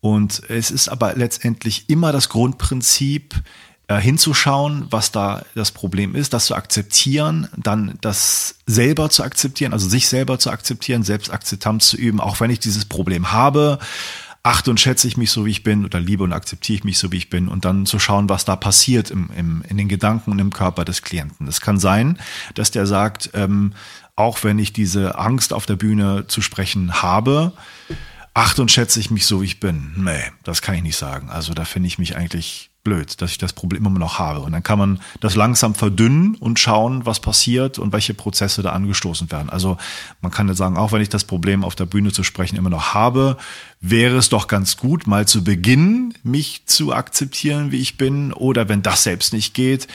Und 0.00 0.42
es 0.48 0.70
ist 0.70 0.88
aber 0.88 1.14
letztendlich 1.14 1.88
immer 1.88 2.12
das 2.12 2.28
Grundprinzip, 2.28 3.42
äh, 3.86 4.00
hinzuschauen, 4.00 4.86
was 4.88 5.12
da 5.12 5.42
das 5.54 5.70
Problem 5.70 6.14
ist, 6.14 6.32
das 6.32 6.46
zu 6.46 6.54
akzeptieren, 6.54 7.48
dann 7.54 7.98
das 8.00 8.56
selber 8.66 9.10
zu 9.10 9.22
akzeptieren, 9.22 9.74
also 9.74 9.86
sich 9.90 10.08
selber 10.08 10.38
zu 10.38 10.50
akzeptieren, 10.50 11.02
Selbstakzeptanz 11.02 11.88
zu 11.88 11.98
üben, 11.98 12.18
auch 12.18 12.40
wenn 12.40 12.48
ich 12.48 12.60
dieses 12.60 12.86
Problem 12.86 13.32
habe, 13.32 13.78
achte 14.44 14.70
und 14.70 14.78
schätze 14.78 15.08
ich 15.08 15.16
mich 15.16 15.30
so, 15.30 15.46
wie 15.46 15.50
ich 15.50 15.62
bin 15.62 15.84
oder 15.84 15.98
liebe 15.98 16.22
und 16.22 16.34
akzeptiere 16.34 16.76
ich 16.76 16.84
mich 16.84 16.98
so, 16.98 17.10
wie 17.10 17.16
ich 17.16 17.30
bin 17.30 17.48
und 17.48 17.64
dann 17.64 17.86
zu 17.86 17.98
schauen, 17.98 18.28
was 18.28 18.44
da 18.44 18.56
passiert 18.56 19.10
im, 19.10 19.30
im, 19.36 19.64
in 19.68 19.78
den 19.78 19.88
Gedanken 19.88 20.30
und 20.30 20.38
im 20.38 20.52
Körper 20.52 20.84
des 20.84 21.02
Klienten. 21.02 21.48
Es 21.48 21.62
kann 21.62 21.78
sein, 21.78 22.18
dass 22.54 22.70
der 22.70 22.86
sagt, 22.86 23.30
ähm, 23.32 23.72
auch 24.16 24.44
wenn 24.44 24.58
ich 24.58 24.74
diese 24.74 25.18
Angst 25.18 25.54
auf 25.54 25.64
der 25.64 25.76
Bühne 25.76 26.26
zu 26.28 26.42
sprechen 26.42 27.02
habe, 27.02 27.54
achte 28.34 28.60
und 28.60 28.70
schätze 28.70 29.00
ich 29.00 29.10
mich 29.10 29.24
so, 29.24 29.40
wie 29.40 29.46
ich 29.46 29.60
bin. 29.60 29.94
Nee, 29.96 30.22
das 30.42 30.60
kann 30.60 30.74
ich 30.74 30.82
nicht 30.82 30.98
sagen. 30.98 31.30
Also 31.30 31.54
da 31.54 31.64
finde 31.64 31.86
ich 31.86 31.98
mich 31.98 32.14
eigentlich 32.14 32.70
blöd, 32.84 33.20
dass 33.20 33.30
ich 33.30 33.38
das 33.38 33.52
Problem 33.52 33.84
immer 33.86 33.98
noch 33.98 34.18
habe. 34.18 34.40
Und 34.40 34.52
dann 34.52 34.62
kann 34.62 34.78
man 34.78 35.00
das 35.20 35.34
langsam 35.34 35.74
verdünnen 35.74 36.36
und 36.36 36.60
schauen, 36.60 37.06
was 37.06 37.18
passiert 37.18 37.78
und 37.78 37.92
welche 37.92 38.14
Prozesse 38.14 38.62
da 38.62 38.70
angestoßen 38.70 39.32
werden. 39.32 39.50
Also 39.50 39.78
man 40.20 40.30
kann 40.30 40.48
jetzt 40.48 40.58
sagen, 40.58 40.76
auch 40.76 40.92
wenn 40.92 41.00
ich 41.00 41.08
das 41.08 41.24
Problem 41.24 41.64
auf 41.64 41.74
der 41.74 41.86
Bühne 41.86 42.12
zu 42.12 42.22
sprechen 42.22 42.56
immer 42.56 42.70
noch 42.70 42.94
habe, 42.94 43.38
wäre 43.80 44.16
es 44.16 44.28
doch 44.28 44.46
ganz 44.46 44.76
gut, 44.76 45.06
mal 45.06 45.26
zu 45.26 45.42
beginnen, 45.42 46.14
mich 46.22 46.62
zu 46.66 46.92
akzeptieren, 46.92 47.72
wie 47.72 47.80
ich 47.80 47.96
bin. 47.96 48.32
Oder 48.32 48.68
wenn 48.68 48.82
das 48.82 49.02
selbst 49.02 49.32
nicht 49.32 49.54
geht, 49.54 49.88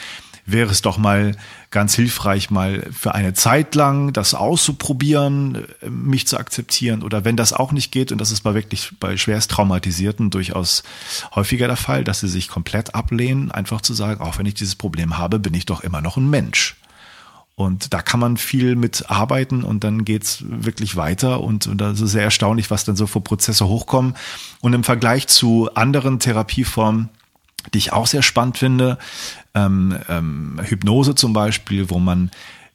wäre 0.52 0.70
es 0.70 0.82
doch 0.82 0.98
mal 0.98 1.36
ganz 1.70 1.94
hilfreich, 1.94 2.50
mal 2.50 2.86
für 2.92 3.14
eine 3.14 3.34
Zeit 3.34 3.74
lang 3.74 4.12
das 4.12 4.34
auszuprobieren, 4.34 5.66
mich 5.88 6.26
zu 6.26 6.38
akzeptieren. 6.38 7.02
Oder 7.02 7.24
wenn 7.24 7.36
das 7.36 7.52
auch 7.52 7.72
nicht 7.72 7.92
geht, 7.92 8.12
und 8.12 8.20
das 8.20 8.30
ist 8.30 8.42
bei 8.42 8.54
wirklich 8.54 8.92
bei 8.98 9.16
schwerst 9.16 9.50
Traumatisierten 9.50 10.30
durchaus 10.30 10.82
häufiger 11.34 11.66
der 11.66 11.76
Fall, 11.76 12.04
dass 12.04 12.20
sie 12.20 12.28
sich 12.28 12.48
komplett 12.48 12.94
ablehnen, 12.94 13.50
einfach 13.50 13.80
zu 13.80 13.94
sagen, 13.94 14.20
auch 14.20 14.38
wenn 14.38 14.46
ich 14.46 14.54
dieses 14.54 14.74
Problem 14.74 15.18
habe, 15.18 15.38
bin 15.38 15.54
ich 15.54 15.66
doch 15.66 15.82
immer 15.82 16.00
noch 16.00 16.16
ein 16.16 16.28
Mensch. 16.28 16.76
Und 17.60 17.92
da 17.92 18.00
kann 18.00 18.20
man 18.20 18.38
viel 18.38 18.74
mit 18.74 19.10
arbeiten 19.10 19.64
und 19.64 19.84
dann 19.84 20.06
geht's 20.06 20.42
wirklich 20.48 20.96
weiter. 20.96 21.42
Und, 21.42 21.66
und 21.66 21.78
das 21.78 22.00
ist 22.00 22.12
sehr 22.12 22.24
erstaunlich, 22.24 22.70
was 22.70 22.84
dann 22.84 22.96
so 22.96 23.06
für 23.06 23.20
Prozesse 23.20 23.68
hochkommen. 23.68 24.14
Und 24.62 24.72
im 24.72 24.82
Vergleich 24.82 25.26
zu 25.26 25.68
anderen 25.74 26.20
Therapieformen, 26.20 27.10
die 27.72 27.78
ich 27.78 27.92
auch 27.92 28.06
sehr 28.06 28.22
spannend 28.22 28.58
finde, 28.58 28.98
ähm, 29.54 29.98
ähm, 30.08 30.60
Hypnose 30.62 31.14
zum 31.14 31.32
Beispiel, 31.32 31.90
wo 31.90 31.98
man 31.98 32.30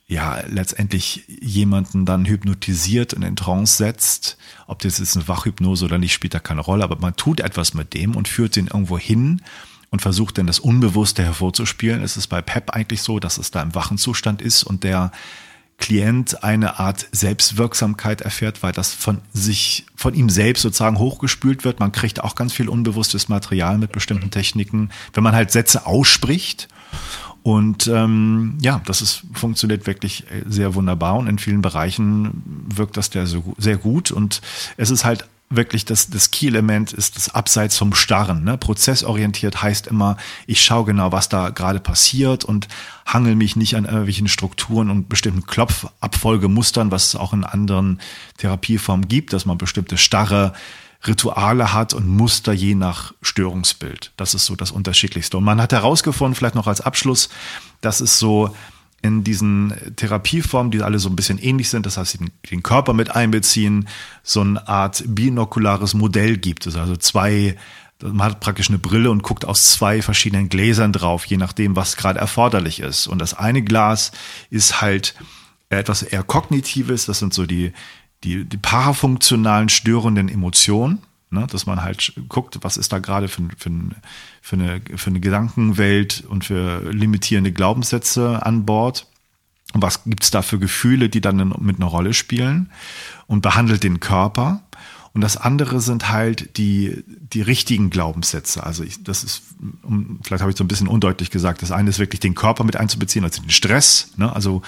ja 0.08 0.40
letztendlich 0.48 1.24
jemanden 1.28 2.06
dann 2.06 2.26
hypnotisiert 2.26 3.14
und 3.14 3.24
in 3.24 3.36
Trance 3.36 3.78
setzt. 3.78 4.38
Ob 4.68 4.80
das 4.80 5.00
jetzt 5.00 5.16
eine 5.16 5.28
Wachhypnose 5.28 5.86
oder 5.86 5.98
nicht, 5.98 6.14
spielt 6.14 6.34
da 6.34 6.40
keine 6.40 6.62
Rolle, 6.62 6.84
aber 6.84 6.98
man 7.00 7.16
tut 7.16 7.40
etwas 7.40 7.74
mit 7.74 7.94
dem 7.94 8.16
und 8.16 8.28
führt 8.28 8.56
den 8.56 8.68
irgendwo 8.68 9.00
hin 9.00 9.42
und 9.90 10.02
versucht 10.02 10.38
dann 10.38 10.48
das 10.48 10.60
Unbewusste 10.60 11.24
hervorzuspielen. 11.24 12.04
Es 12.04 12.18
ist 12.18 12.28
bei 12.28 12.42
PEP 12.42 12.72
eigentlich 12.72 13.02
so, 13.02 13.20
dass 13.20 13.38
es 13.38 13.52
da 13.52 13.62
im 13.62 13.74
wachen 13.74 13.98
Zustand 13.98 14.42
ist 14.42 14.64
und 14.64 14.84
der 14.84 15.12
Klient 15.78 16.44
eine 16.44 16.80
Art 16.80 17.08
Selbstwirksamkeit 17.12 18.22
erfährt, 18.22 18.64
weil 18.64 18.72
das 18.72 18.94
von 18.94 19.20
sich, 19.34 19.86
von 19.96 20.14
ihm 20.14 20.30
selbst 20.30 20.62
sozusagen 20.62 21.00
hochgespült 21.00 21.64
wird. 21.64 21.80
Man 21.80 21.92
kriegt 21.92 22.24
auch 22.24 22.36
ganz 22.36 22.54
viel 22.54 22.70
unbewusstes 22.70 23.30
Material 23.30 23.78
mit 23.78 23.92
bestimmten 23.92 24.32
Techniken, 24.32 24.90
wenn 25.14 25.24
man 25.24 25.36
halt 25.36 25.52
Sätze 25.52 25.86
ausspricht. 25.86 26.68
Und 27.44 27.88
ähm, 27.88 28.58
ja, 28.62 28.82
das 28.86 29.02
ist, 29.02 29.24
funktioniert 29.34 29.86
wirklich 29.86 30.24
sehr 30.48 30.74
wunderbar 30.74 31.18
und 31.18 31.28
in 31.28 31.38
vielen 31.38 31.62
Bereichen 31.62 32.42
wirkt 32.74 32.98
das 32.98 33.08
sehr, 33.08 33.28
sehr 33.58 33.78
gut. 33.78 34.10
Und 34.10 34.42
es 34.78 34.90
ist 34.90 35.06
halt 35.06 35.28
wirklich 35.50 35.86
das, 35.86 36.10
das 36.10 36.32
Key-Element 36.32 36.92
ist 36.92 37.16
das 37.16 37.34
Abseits 37.34 37.78
vom 37.78 37.94
Starren. 37.94 38.44
Ne? 38.44 38.58
Prozessorientiert 38.58 39.62
heißt 39.62 39.88
immer, 39.88 40.18
ich 40.48 40.64
schaue 40.64 40.86
genau, 40.86 41.12
was 41.12 41.30
da 41.30 41.50
gerade 41.50 41.80
passiert 41.80 42.44
und 42.44 42.68
hangel 43.06 43.36
mich 43.36 43.56
nicht 43.56 43.76
an 43.76 43.86
irgendwelchen 43.86 44.28
Strukturen 44.28 44.90
und 44.90 45.08
bestimmten 45.08 45.46
Klopfabfolgemustern, 45.46 46.92
was 46.92 47.08
es 47.08 47.16
auch 47.16 47.34
in 47.34 47.44
anderen 47.44 48.02
Therapieformen 48.38 49.08
gibt, 49.08 49.34
dass 49.34 49.46
man 49.46 49.58
bestimmte 49.58 49.98
starre 49.98 50.54
Rituale 51.06 51.74
hat 51.74 51.94
und 51.94 52.08
Muster 52.08 52.52
je 52.52 52.74
nach 52.74 53.14
Störungsbild. 53.22 54.12
Das 54.18 54.34
ist 54.34 54.46
so 54.46 54.56
das 54.56 54.72
Unterschiedlichste. 54.72 55.38
Und 55.38 55.44
man 55.44 55.62
hat 55.62 55.72
herausgefunden, 55.72 56.36
vielleicht 56.36 56.56
noch 56.56 56.68
als 56.68 56.82
Abschluss, 56.82 57.30
dass 57.82 58.02
es 58.02 58.18
so 58.18 58.56
in 59.06 59.24
diesen 59.24 59.74
Therapieformen, 59.96 60.72
die 60.72 60.82
alle 60.82 61.00
so 61.00 61.10
ein 61.10 61.16
bisschen 61.16 61.38
ähnlich 61.38 61.70
sind, 61.70 61.86
das 61.86 61.98
heißt, 61.98 62.12
sie 62.14 62.32
den 62.50 62.64
Körper 62.64 62.94
mit 62.94 63.16
einbeziehen, 63.16 63.88
so 64.24 64.42
eine 64.42 64.68
Art 64.68 65.04
binokulares 65.08 65.94
Modell 65.94 66.38
gibt 66.38 66.66
es. 66.66 66.76
Also 66.76 66.96
zwei, 66.96 67.56
man 68.02 68.24
hat 68.24 68.40
praktisch 68.40 68.70
eine 68.70 68.80
Brille 68.80 69.12
und 69.12 69.24
guckt 69.24 69.46
aus 69.46 69.70
zwei 69.70 70.02
verschiedenen 70.02 70.50
Gläsern 70.50 70.92
drauf, 70.92 71.26
je 71.26 71.38
nachdem, 71.38 71.76
was 71.76 71.98
gerade 71.98 72.20
erforderlich 72.20 72.80
ist. 72.80 73.08
Und 73.08 73.20
das 73.20 73.36
eine 73.36 73.62
Glas 73.62 74.12
ist 74.50 74.82
halt 74.82 75.16
etwas 75.70 76.02
eher 76.02 76.24
kognitives, 76.24 77.06
das 77.06 77.20
sind 77.20 77.34
so 77.34 77.46
die, 77.46 77.74
die, 78.24 78.46
die 78.46 78.58
parafunktionalen 78.58 79.70
störenden 79.70 80.30
Emotionen. 80.30 81.00
Ne, 81.36 81.48
dass 81.48 81.66
man 81.66 81.84
halt 81.84 82.14
guckt, 82.30 82.60
was 82.62 82.78
ist 82.78 82.94
da 82.94 83.00
gerade 83.00 83.28
für, 83.28 83.44
für, 83.58 83.70
für, 84.42 84.56
eine, 84.56 84.82
für 84.96 85.10
eine 85.10 85.20
Gedankenwelt 85.20 86.24
und 86.30 86.46
für 86.46 86.94
limitierende 86.94 87.52
Glaubenssätze 87.52 88.46
an 88.46 88.66
Bord. 88.66 89.06
Und 89.74 89.82
was 89.82 90.06
gibt's 90.06 90.32
da 90.32 90.42
für 90.42 90.60
Gefühle, 90.60 91.10
die 91.10 91.20
dann 91.20 91.54
mit 91.60 91.76
einer 91.76 91.88
Rolle 91.88 92.14
spielen 92.14 92.72
und 93.28 93.42
behandelt 93.42 93.84
den 93.84 94.00
Körper. 94.00 94.62
Und 95.12 95.20
das 95.22 95.36
andere 95.36 95.82
sind 95.82 96.10
halt 96.10 96.58
die, 96.58 97.04
die 97.08 97.42
richtigen 97.42 97.90
Glaubenssätze. 97.90 98.64
Also 98.64 98.84
ich, 98.84 99.04
das 99.04 99.26
ist, 99.26 99.44
vielleicht 100.24 100.42
habe 100.42 100.52
ich 100.52 100.58
so 100.58 100.64
ein 100.64 100.70
bisschen 100.70 100.88
undeutlich 100.88 101.32
gesagt, 101.32 101.62
das 101.62 101.72
eine 101.72 101.90
ist 101.90 102.00
wirklich 102.00 102.22
den 102.22 102.36
Körper 102.36 102.64
mit 102.64 102.78
einzubeziehen, 102.78 103.26
also 103.26 103.42
den 103.42 103.50
Stress. 103.50 104.14
Ne? 104.16 104.34
Also 104.34 104.62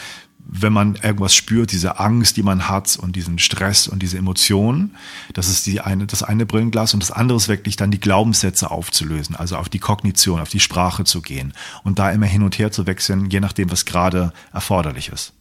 wenn 0.49 0.71
man 0.71 0.95
irgendwas 0.95 1.35
spürt, 1.35 1.71
diese 1.71 1.99
Angst, 1.99 2.37
die 2.37 2.43
man 2.43 2.69
hat 2.69 2.97
und 2.97 3.15
diesen 3.15 3.37
Stress 3.37 3.87
und 3.87 3.99
diese 4.01 4.17
Emotionen, 4.17 4.95
das 5.33 5.49
ist 5.49 5.65
die 5.65 5.81
eine, 5.81 6.07
das 6.07 6.23
eine 6.23 6.45
Brillenglas 6.45 6.93
und 6.93 7.03
das 7.03 7.11
andere 7.11 7.37
ist 7.37 7.49
wirklich 7.49 7.75
dann 7.75 7.91
die 7.91 7.99
Glaubenssätze 7.99 8.71
aufzulösen, 8.71 9.35
also 9.35 9.57
auf 9.57 9.67
die 9.67 9.79
Kognition, 9.79 10.39
auf 10.39 10.49
die 10.49 10.61
Sprache 10.61 11.03
zu 11.03 11.21
gehen 11.21 11.53
und 11.83 11.99
da 11.99 12.11
immer 12.11 12.25
hin 12.25 12.43
und 12.43 12.57
her 12.57 12.71
zu 12.71 12.87
wechseln, 12.87 13.29
je 13.29 13.41
nachdem, 13.41 13.71
was 13.71 13.85
gerade 13.85 14.31
erforderlich 14.53 15.09
ist. 15.09 15.33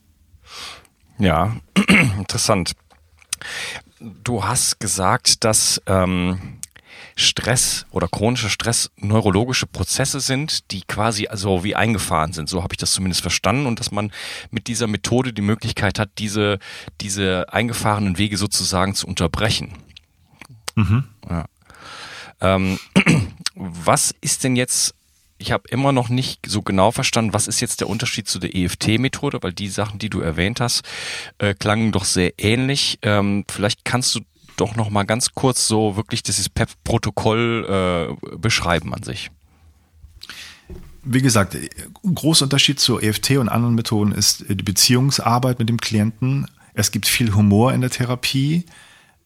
Ja, 1.19 1.57
interessant. 2.19 2.73
Du 4.01 4.45
hast 4.45 4.81
gesagt, 4.81 5.45
dass 5.45 5.81
ähm, 5.87 6.59
Stress 7.15 7.87
oder 7.91 8.09
chronischer 8.09 8.49
Stress 8.49 8.91
neurologische 8.97 9.67
Prozesse 9.67 10.21
sind, 10.21 10.71
die 10.71 10.83
quasi 10.83 11.27
also 11.27 11.65
wie 11.65 11.75
eingefahren 11.75 12.33
sind. 12.33 12.49
So 12.49 12.63
habe 12.63 12.75
ich 12.75 12.79
das 12.79 12.93
zumindest 12.93 13.23
verstanden 13.23 13.67
und 13.67 13.81
dass 13.81 13.91
man 13.91 14.13
mit 14.51 14.67
dieser 14.67 14.87
Methode 14.87 15.33
die 15.33 15.43
Möglichkeit 15.43 15.99
hat, 15.99 16.11
diese, 16.19 16.59
diese 17.01 17.53
eingefahrenen 17.53 18.19
Wege 18.19 18.37
sozusagen 18.37 18.95
zu 18.95 19.07
unterbrechen. 19.07 19.73
Mhm. 20.75 21.05
Ja. 21.29 21.47
Ähm, 22.41 22.79
was 23.55 24.15
ist 24.21 24.45
denn 24.45 24.57
jetzt 24.57 24.95
ich 25.39 25.53
habe 25.53 25.69
immer 25.69 25.93
noch 25.93 26.09
nicht 26.09 26.47
so 26.47 26.63
genau 26.63 26.91
verstanden, 26.91 27.35
was 27.35 27.49
ist 27.49 27.61
jetzt 27.61 27.81
der 27.81 27.89
Unterschied 27.89 28.29
zu 28.29 28.39
der 28.39 28.55
EFT-Methode, 28.55 29.43
weil 29.43 29.53
die 29.53 29.69
Sachen, 29.69 29.99
die 29.99 30.09
du 30.09 30.21
erwähnt 30.21 30.61
hast, 30.61 30.83
äh, 31.39 31.55
klangen 31.55 31.93
doch 31.93 32.05
sehr 32.05 32.33
ähnlich. 32.39 32.99
Ähm, 33.03 33.45
vielleicht 33.49 33.85
kannst 33.85 34.15
du 34.15 34.21
doch 34.57 34.77
noch 34.77 34.91
mal 34.91 35.05
ganz 35.05 35.35
kurz 35.35 35.69
so 35.69 35.97
wirklich 35.97 36.23
dieses 36.23 36.49
PEP-Protokoll 36.49 38.17
äh, 38.21 38.37
beschreiben 38.37 38.95
an 38.95 39.03
sich. 39.03 39.31
Wie 41.03 41.23
gesagt, 41.23 41.55
ein 41.55 42.15
großer 42.15 42.47
Unterschied 42.47 42.81
zur 42.81 43.03
EFT 43.03 43.33
und 43.33 43.49
anderen 43.49 43.77
Methoden 43.77 44.13
ist 44.13 44.45
die 44.49 44.55
Beziehungsarbeit 44.55 45.59
mit 45.59 45.69
dem 45.69 45.81
Klienten. 45.81 46.49
Es 46.75 46.91
gibt 46.91 47.07
viel 47.07 47.35
Humor 47.35 47.73
in 47.73 47.81
der 47.81 47.91
Therapie. 47.91 48.65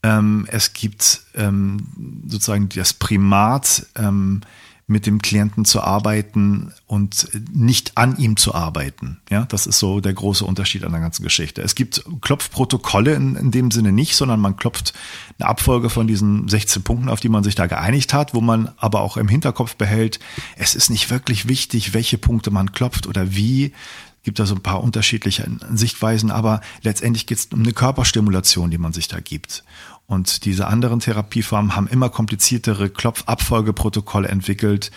Ähm, 0.02 0.46
es 0.50 0.72
gibt 0.72 1.22
ähm, 1.34 2.22
sozusagen 2.26 2.68
das 2.68 2.92
Primat, 2.92 3.86
ähm, 3.96 4.42
mit 4.90 5.06
dem 5.06 5.22
Klienten 5.22 5.64
zu 5.64 5.80
arbeiten 5.80 6.72
und 6.86 7.28
nicht 7.52 7.96
an 7.96 8.16
ihm 8.18 8.36
zu 8.36 8.54
arbeiten. 8.54 9.18
Ja, 9.30 9.44
das 9.46 9.66
ist 9.66 9.78
so 9.78 10.00
der 10.00 10.12
große 10.12 10.44
Unterschied 10.44 10.84
an 10.84 10.90
der 10.90 11.00
ganzen 11.00 11.22
Geschichte. 11.22 11.62
Es 11.62 11.76
gibt 11.76 12.04
Klopfprotokolle 12.20 13.14
in, 13.14 13.36
in 13.36 13.50
dem 13.52 13.70
Sinne 13.70 13.92
nicht, 13.92 14.16
sondern 14.16 14.40
man 14.40 14.56
klopft 14.56 14.92
eine 15.38 15.48
Abfolge 15.48 15.90
von 15.90 16.08
diesen 16.08 16.48
16 16.48 16.82
Punkten, 16.82 17.08
auf 17.08 17.20
die 17.20 17.28
man 17.28 17.44
sich 17.44 17.54
da 17.54 17.66
geeinigt 17.66 18.12
hat, 18.12 18.34
wo 18.34 18.40
man 18.40 18.72
aber 18.78 19.00
auch 19.00 19.16
im 19.16 19.28
Hinterkopf 19.28 19.76
behält, 19.76 20.18
es 20.56 20.74
ist 20.74 20.90
nicht 20.90 21.08
wirklich 21.08 21.46
wichtig, 21.46 21.94
welche 21.94 22.18
Punkte 22.18 22.50
man 22.50 22.72
klopft 22.72 23.06
oder 23.06 23.34
wie, 23.34 23.72
gibt 24.22 24.38
da 24.38 24.46
so 24.46 24.54
ein 24.54 24.62
paar 24.62 24.82
unterschiedliche 24.82 25.46
Sichtweisen, 25.72 26.30
aber 26.30 26.60
letztendlich 26.82 27.26
geht 27.26 27.38
es 27.38 27.46
um 27.46 27.60
eine 27.60 27.72
Körperstimulation, 27.72 28.70
die 28.70 28.78
man 28.78 28.92
sich 28.92 29.08
da 29.08 29.20
gibt. 29.20 29.64
Und 30.06 30.44
diese 30.44 30.66
anderen 30.66 31.00
Therapieformen 31.00 31.76
haben 31.76 31.86
immer 31.86 32.08
kompliziertere 32.08 32.90
Klopfabfolgeprotokolle 32.90 34.28
entwickelt, 34.28 34.90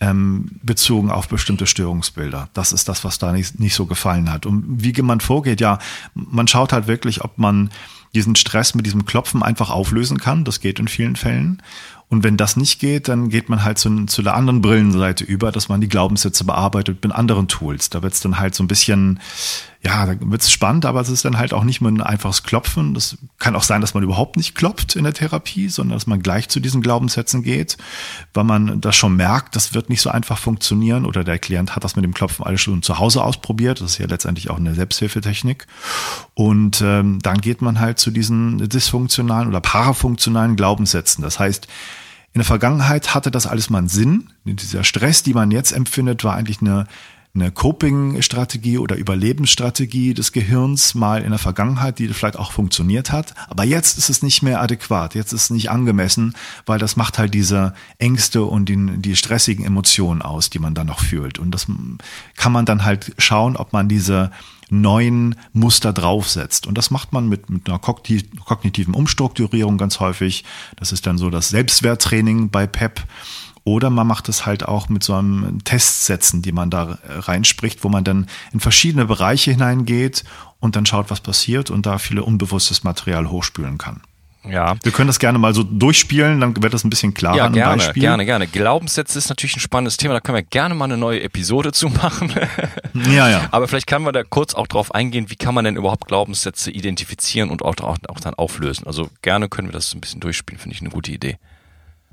ähm, 0.00 0.60
bezogen 0.62 1.10
auf 1.10 1.28
bestimmte 1.28 1.66
Störungsbilder. 1.66 2.50
Das 2.52 2.72
ist 2.72 2.88
das, 2.88 3.04
was 3.04 3.18
da 3.18 3.32
nicht, 3.32 3.58
nicht 3.58 3.74
so 3.74 3.86
gefallen 3.86 4.30
hat. 4.30 4.44
Und 4.44 4.64
wie 4.82 5.00
man 5.02 5.20
vorgeht, 5.20 5.60
ja, 5.60 5.78
man 6.14 6.48
schaut 6.48 6.72
halt 6.72 6.86
wirklich, 6.86 7.24
ob 7.24 7.38
man 7.38 7.70
diesen 8.14 8.36
Stress 8.36 8.74
mit 8.74 8.86
diesem 8.86 9.06
Klopfen 9.06 9.42
einfach 9.42 9.70
auflösen 9.70 10.18
kann. 10.18 10.44
Das 10.44 10.60
geht 10.60 10.78
in 10.78 10.88
vielen 10.88 11.16
Fällen. 11.16 11.62
Und 12.08 12.22
wenn 12.22 12.36
das 12.36 12.56
nicht 12.56 12.78
geht, 12.78 13.08
dann 13.08 13.30
geht 13.30 13.48
man 13.48 13.64
halt 13.64 13.78
zu, 13.78 14.06
zu 14.06 14.22
der 14.22 14.34
anderen 14.34 14.62
Brillenseite 14.62 15.24
über, 15.24 15.50
dass 15.50 15.68
man 15.68 15.80
die 15.80 15.88
Glaubenssätze 15.88 16.44
bearbeitet 16.44 17.02
mit 17.02 17.12
anderen 17.12 17.48
Tools. 17.48 17.90
Da 17.90 18.02
wird 18.02 18.12
es 18.12 18.20
dann 18.20 18.38
halt 18.38 18.54
so 18.54 18.62
ein 18.62 18.68
bisschen, 18.68 19.18
ja, 19.86 20.04
da 20.04 20.16
wird 20.18 20.42
es 20.42 20.50
spannend, 20.50 20.84
aber 20.84 21.00
es 21.00 21.08
ist 21.08 21.24
dann 21.24 21.38
halt 21.38 21.54
auch 21.54 21.62
nicht 21.62 21.80
mehr 21.80 21.92
ein 21.92 22.00
einfaches 22.00 22.42
Klopfen. 22.42 22.92
Das 22.92 23.18
kann 23.38 23.54
auch 23.54 23.62
sein, 23.62 23.80
dass 23.80 23.94
man 23.94 24.02
überhaupt 24.02 24.36
nicht 24.36 24.56
klopft 24.56 24.96
in 24.96 25.04
der 25.04 25.14
Therapie, 25.14 25.68
sondern 25.68 25.96
dass 25.96 26.08
man 26.08 26.20
gleich 26.22 26.48
zu 26.48 26.58
diesen 26.58 26.82
Glaubenssätzen 26.82 27.44
geht, 27.44 27.76
weil 28.34 28.42
man 28.42 28.80
das 28.80 28.96
schon 28.96 29.14
merkt, 29.14 29.54
das 29.54 29.74
wird 29.74 29.88
nicht 29.88 30.00
so 30.00 30.10
einfach 30.10 30.38
funktionieren 30.38 31.06
oder 31.06 31.22
der 31.22 31.38
Klient 31.38 31.76
hat 31.76 31.84
das 31.84 31.94
mit 31.94 32.04
dem 32.04 32.14
Klopfen 32.14 32.44
alles 32.44 32.60
schon 32.62 32.82
zu 32.82 32.98
Hause 32.98 33.22
ausprobiert. 33.22 33.80
Das 33.80 33.92
ist 33.92 33.98
ja 33.98 34.06
letztendlich 34.06 34.50
auch 34.50 34.56
eine 34.56 34.74
Selbsthilfetechnik. 34.74 35.68
Und 36.34 36.82
ähm, 36.84 37.20
dann 37.22 37.40
geht 37.40 37.62
man 37.62 37.78
halt 37.78 38.00
zu 38.00 38.10
diesen 38.10 38.68
dysfunktionalen 38.68 39.48
oder 39.48 39.60
parafunktionalen 39.60 40.56
Glaubenssätzen. 40.56 41.22
Das 41.22 41.38
heißt, 41.38 41.68
in 42.32 42.40
der 42.40 42.44
Vergangenheit 42.44 43.14
hatte 43.14 43.30
das 43.30 43.46
alles 43.46 43.70
mal 43.70 43.78
einen 43.78 43.88
Sinn. 43.88 44.30
Dieser 44.44 44.82
Stress, 44.82 45.22
die 45.22 45.32
man 45.32 45.52
jetzt 45.52 45.70
empfindet, 45.70 46.24
war 46.24 46.34
eigentlich 46.34 46.60
eine, 46.60 46.88
eine 47.36 47.52
Coping-Strategie 47.52 48.78
oder 48.78 48.96
Überlebensstrategie 48.96 50.14
des 50.14 50.32
Gehirns 50.32 50.94
mal 50.94 51.22
in 51.22 51.30
der 51.30 51.38
Vergangenheit, 51.38 51.98
die 51.98 52.08
vielleicht 52.08 52.38
auch 52.38 52.50
funktioniert 52.50 53.12
hat. 53.12 53.34
Aber 53.48 53.64
jetzt 53.64 53.98
ist 53.98 54.10
es 54.10 54.22
nicht 54.22 54.42
mehr 54.42 54.60
adäquat, 54.60 55.14
jetzt 55.14 55.32
ist 55.32 55.44
es 55.44 55.50
nicht 55.50 55.70
angemessen, 55.70 56.34
weil 56.64 56.78
das 56.78 56.96
macht 56.96 57.18
halt 57.18 57.34
diese 57.34 57.74
Ängste 57.98 58.42
und 58.42 58.68
die, 58.68 58.76
die 58.98 59.16
stressigen 59.16 59.64
Emotionen 59.64 60.22
aus, 60.22 60.50
die 60.50 60.58
man 60.58 60.74
dann 60.74 60.88
noch 60.88 61.00
fühlt. 61.00 61.38
Und 61.38 61.52
das 61.52 61.66
kann 62.36 62.52
man 62.52 62.64
dann 62.64 62.84
halt 62.84 63.12
schauen, 63.18 63.56
ob 63.56 63.72
man 63.72 63.88
diese 63.88 64.30
neuen 64.68 65.36
Muster 65.52 65.92
draufsetzt. 65.92 66.66
Und 66.66 66.76
das 66.76 66.90
macht 66.90 67.12
man 67.12 67.28
mit, 67.28 67.50
mit 67.50 67.68
einer 67.68 67.78
kognitiven 67.78 68.94
Umstrukturierung 68.94 69.78
ganz 69.78 70.00
häufig. 70.00 70.44
Das 70.76 70.92
ist 70.92 71.06
dann 71.06 71.18
so 71.18 71.30
das 71.30 71.50
Selbstwerttraining 71.50 72.50
bei 72.50 72.66
PEP. 72.66 73.02
Oder 73.66 73.90
man 73.90 74.06
macht 74.06 74.28
es 74.28 74.46
halt 74.46 74.64
auch 74.64 74.88
mit 74.88 75.02
so 75.02 75.14
einem 75.14 75.58
Testsätzen, 75.64 76.40
die 76.40 76.52
man 76.52 76.70
da 76.70 76.98
reinspricht, 77.04 77.82
wo 77.82 77.88
man 77.88 78.04
dann 78.04 78.28
in 78.52 78.60
verschiedene 78.60 79.06
Bereiche 79.06 79.50
hineingeht 79.50 80.22
und 80.60 80.76
dann 80.76 80.86
schaut, 80.86 81.10
was 81.10 81.20
passiert 81.20 81.72
und 81.72 81.84
da 81.84 81.98
viele 81.98 82.22
unbewusstes 82.22 82.84
Material 82.84 83.28
hochspülen 83.28 83.76
kann. 83.76 84.02
Ja. 84.48 84.76
Wir 84.84 84.92
können 84.92 85.08
das 85.08 85.18
gerne 85.18 85.40
mal 85.40 85.52
so 85.52 85.64
durchspielen, 85.64 86.38
dann 86.38 86.62
wird 86.62 86.74
das 86.74 86.84
ein 86.84 86.90
bisschen 86.90 87.12
klarer. 87.12 87.36
Ja, 87.36 87.48
gerne, 87.48 87.78
Beispiel. 87.78 88.02
gerne, 88.02 88.24
gerne. 88.24 88.46
Glaubenssätze 88.46 89.18
ist 89.18 89.30
natürlich 89.30 89.56
ein 89.56 89.60
spannendes 89.60 89.96
Thema, 89.96 90.14
da 90.14 90.20
können 90.20 90.36
wir 90.36 90.44
gerne 90.44 90.76
mal 90.76 90.84
eine 90.84 90.96
neue 90.96 91.24
Episode 91.24 91.72
zu 91.72 91.88
machen. 91.88 92.32
ja, 93.10 93.28
ja. 93.28 93.48
Aber 93.50 93.66
vielleicht 93.66 93.88
kann 93.88 94.02
man 94.02 94.12
da 94.12 94.22
kurz 94.22 94.54
auch 94.54 94.68
drauf 94.68 94.94
eingehen, 94.94 95.28
wie 95.28 95.34
kann 95.34 95.56
man 95.56 95.64
denn 95.64 95.74
überhaupt 95.74 96.06
Glaubenssätze 96.06 96.70
identifizieren 96.70 97.50
und 97.50 97.62
auch, 97.62 97.76
auch, 97.78 97.98
auch 98.06 98.20
dann 98.20 98.34
auflösen. 98.34 98.86
Also 98.86 99.10
gerne 99.22 99.48
können 99.48 99.66
wir 99.66 99.72
das 99.72 99.92
ein 99.92 100.00
bisschen 100.00 100.20
durchspielen, 100.20 100.60
finde 100.60 100.76
ich 100.76 100.82
eine 100.82 100.90
gute 100.90 101.10
Idee. 101.10 101.36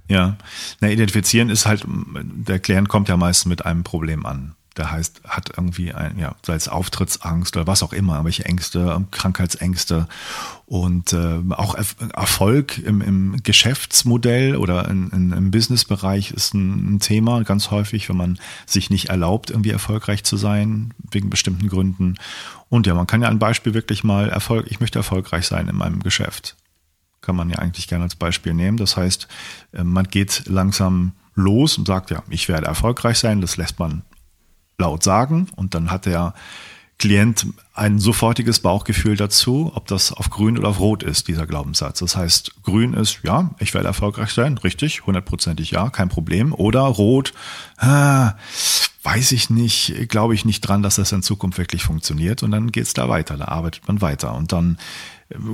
Ja, 0.10 0.38
na, 0.82 0.90
identifizieren 0.90 1.50
ist 1.50 1.66
halt, 1.66 1.86
der 1.88 2.60
Klient 2.60 2.90
kommt 2.90 3.10
ja 3.10 3.18
meist 3.18 3.46
mit 3.46 3.66
einem 3.66 3.84
Problem 3.84 4.26
an 4.26 4.56
der 4.78 4.92
heißt, 4.92 5.22
hat 5.28 5.52
irgendwie 5.56 5.94
ein, 5.94 6.18
ja, 6.18 6.36
sei 6.42 6.56
es 6.56 6.68
Auftrittsangst 6.68 7.56
oder 7.56 7.68
was 7.68 7.84
auch 7.84 7.94
immer, 7.94 8.26
welche 8.26 8.46
Ängste, 8.46 9.06
Krankheitsängste 9.12 10.08
und 10.66 11.14
äh, 11.14 11.42
auch 11.52 11.76
Erfolg 11.76 12.80
im, 12.80 13.02
im 13.02 13.44
Geschäftsmodell 13.44 14.56
oder 14.56 14.90
in, 14.90 15.10
in, 15.12 15.32
im 15.32 15.52
Businessbereich 15.52 16.32
ist 16.32 16.54
ein, 16.54 16.96
ein, 16.96 17.00
Thema 17.00 17.44
ganz 17.44 17.70
häufig, 17.70 18.10
wenn 18.10 18.18
man 18.18 18.40
sich 18.66 18.90
nicht 18.90 19.10
erlaubt, 19.10 19.52
irgendwie 19.52 19.72
erfolgreich 19.72 20.24
zu 20.24 20.38
sein, 20.38 20.94
wegen 21.12 21.30
bestimmten 21.30 21.68
Gründen. 21.68 22.16
Und 22.70 22.88
ja, 22.88 22.96
man 22.96 23.08
kann 23.08 23.22
ja 23.22 23.30
ein 23.30 23.40
Beispiel 23.40 23.74
wirklich 23.76 24.04
mal 24.04 24.30
Erfolg, 24.30 24.66
ich 24.70 24.80
möchte 24.80 24.98
erfolgreich 25.00 25.46
sein 25.46 25.68
in 25.68 25.76
meinem 25.76 26.02
Geschäft. 26.02 26.56
Kann 27.24 27.36
man 27.36 27.50
ja 27.50 27.58
eigentlich 27.58 27.88
gerne 27.88 28.04
als 28.04 28.16
Beispiel 28.16 28.54
nehmen. 28.54 28.78
Das 28.78 28.96
heißt, 28.96 29.28
äh, 29.72 29.84
man 29.84 30.08
geht 30.08 30.44
langsam 30.46 31.14
los 31.34 31.80
und 31.80 31.88
sagt, 31.88 32.12
ja, 32.12 32.22
ich 32.30 32.48
werde 32.48 32.68
erfolgreich 32.68 33.18
sein. 33.18 33.42
Das 33.42 33.58
lässt 33.58 33.80
man 33.80 34.04
laut 34.78 35.04
sagen 35.04 35.48
und 35.56 35.74
dann 35.74 35.90
hat 35.90 36.06
der 36.06 36.36
Klient 37.00 37.48
ein 37.74 38.00
sofortiges 38.00 38.60
Bauchgefühl 38.60 39.18
dazu, 39.18 39.72
ob 39.76 39.88
das 39.88 40.14
auf 40.14 40.30
grün 40.30 40.58
oder 40.58 40.70
auf 40.70 40.80
rot 40.80 41.04
ist, 41.04 41.28
dieser 41.28 41.48
Glaubenssatz. 41.48 42.00
Das 42.00 42.16
heißt, 42.16 42.64
grün 42.64 42.94
ist, 42.94 43.20
ja, 43.24 43.52
ich 43.60 43.74
werde 43.74 43.88
erfolgreich 43.88 44.30
sein, 44.30 44.58
richtig, 44.60 45.06
hundertprozentig 45.06 45.72
ja, 45.72 45.90
kein 45.90 46.10
Problem. 46.10 46.54
Oder 46.54 46.82
rot, 46.82 47.34
ah, 47.78 48.36
weiß 49.02 49.34
ich 49.34 49.50
nicht, 49.50 50.08
glaube 50.08 50.36
ich 50.36 50.46
nicht 50.46 50.62
dran, 50.62 50.84
dass 50.84 50.96
das 50.96 51.12
in 51.12 51.24
Zukunft 51.24 51.58
wirklich 51.58 51.84
funktioniert. 51.84 52.44
Und 52.44 52.52
dann 52.52 52.72
geht's 52.72 52.94
da 52.94 53.10
weiter, 53.10 53.38
da 53.38 53.46
arbeitet 53.46 53.88
man 53.88 54.00
weiter. 54.02 54.34
Und 54.36 54.52
dann 54.54 54.78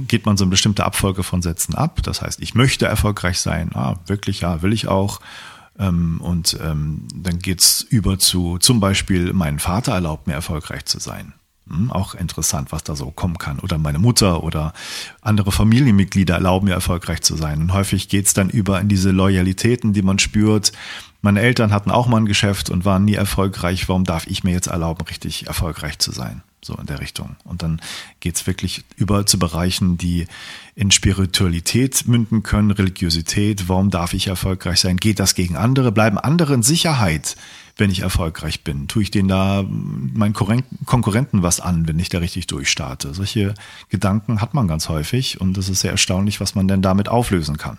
geht 0.08 0.26
man 0.26 0.38
so 0.38 0.44
eine 0.44 0.52
bestimmte 0.52 0.86
Abfolge 0.86 1.24
von 1.24 1.42
Sätzen 1.42 1.76
ab. 1.76 2.02
Das 2.04 2.22
heißt, 2.22 2.42
ich 2.42 2.56
möchte 2.56 2.86
erfolgreich 2.86 3.40
sein, 3.40 3.72
ah, 3.74 3.96
wirklich, 4.06 4.42
ja, 4.42 4.62
will 4.62 4.74
ich 4.74 4.88
auch. 4.88 5.20
Ähm, 5.78 6.20
und 6.22 6.58
ähm, 6.62 7.08
dann 7.14 7.40
geht's 7.40 7.82
über 7.82 8.20
zu 8.20 8.58
zum 8.58 8.80
Beispiel, 8.80 9.34
mein 9.34 9.60
Vater 9.60 9.94
erlaubt 9.94 10.28
mir 10.28 10.34
erfolgreich 10.34 10.86
zu 10.86 11.00
sein. 11.00 11.34
Hm, 11.70 11.92
auch 11.92 12.16
interessant, 12.16 12.72
was 12.72 12.84
da 12.84 12.96
so 12.96 13.12
kommen 13.12 13.38
kann. 13.38 13.60
Oder 13.60 13.78
meine 13.78 14.00
Mutter 14.00 14.44
oder 14.44 14.74
andere 15.22 15.52
Familienmitglieder 15.52 16.36
erlauben 16.36 16.68
mir 16.68 16.74
erfolgreich 16.74 17.22
zu 17.22 17.36
sein. 17.36 17.62
Und 17.62 17.74
häufig 17.74 18.10
geht's 18.10 18.34
dann 18.34 18.50
über 18.50 18.82
in 18.82 18.90
diese 18.90 19.12
Loyalitäten, 19.12 19.94
die 19.94 20.02
man 20.02 20.20
spürt. 20.20 20.72
Meine 21.22 21.42
Eltern 21.42 21.74
hatten 21.74 21.92
auch 21.92 22.08
mal 22.08 22.18
ein 22.18 22.26
Geschäft 22.26 22.70
und 22.70 22.86
waren 22.86 23.06
nie 23.06 23.16
erfolgreich. 23.16 23.90
Warum 23.90 24.06
darf 24.06 24.28
ich 24.28 24.44
mir 24.44 24.52
jetzt 24.52 24.68
erlauben, 24.68 25.06
richtig 25.08 25.48
erfolgreich 25.48 26.00
zu 26.00 26.12
sein? 26.12 26.44
so 26.62 26.76
in 26.76 26.86
der 26.86 27.00
Richtung. 27.00 27.36
Und 27.46 27.64
dann 27.64 27.82
geht's 28.20 28.46
wirklich 28.48 28.84
über 28.98 29.26
zu 29.26 29.40
Bereichen, 29.40 29.98
die 29.98 30.28
in 30.76 30.92
Spiritualität 30.92 32.08
münden 32.08 32.44
können, 32.44 32.72
Religiosität. 32.72 33.70
Warum 33.70 33.90
darf 33.90 34.14
ich 34.14 34.28
erfolgreich 34.28 34.80
sein? 34.80 34.98
Geht 34.98 35.20
das 35.20 35.36
gegen 35.36 35.56
andere? 35.56 35.92
Bleiben 35.92 36.18
andere 36.18 36.54
in 36.54 36.64
Sicherheit, 36.64 37.36
wenn 37.78 37.92
ich 37.92 38.02
erfolgreich 38.02 38.64
bin? 38.64 38.88
Tue 38.88 39.04
ich 39.04 39.12
denen 39.12 39.30
da 39.30 39.64
meinen 39.68 40.34
Konkurrenten 40.34 41.44
was 41.44 41.60
an, 41.60 41.88
wenn 41.88 42.00
ich 42.00 42.10
da 42.10 42.20
richtig 42.20 42.48
durchstarte? 42.48 43.14
Solche 43.14 43.54
Gedanken 43.90 44.42
hat 44.42 44.54
man 44.54 44.68
ganz 44.68 44.90
häufig 44.90 45.40
und 45.40 45.58
es 45.58 45.70
ist 45.70 45.82
sehr 45.82 45.92
erstaunlich, 45.92 46.42
was 46.42 46.56
man 46.56 46.68
denn 46.68 46.82
damit 46.82 47.08
auflösen 47.08 47.58
kann. 47.58 47.78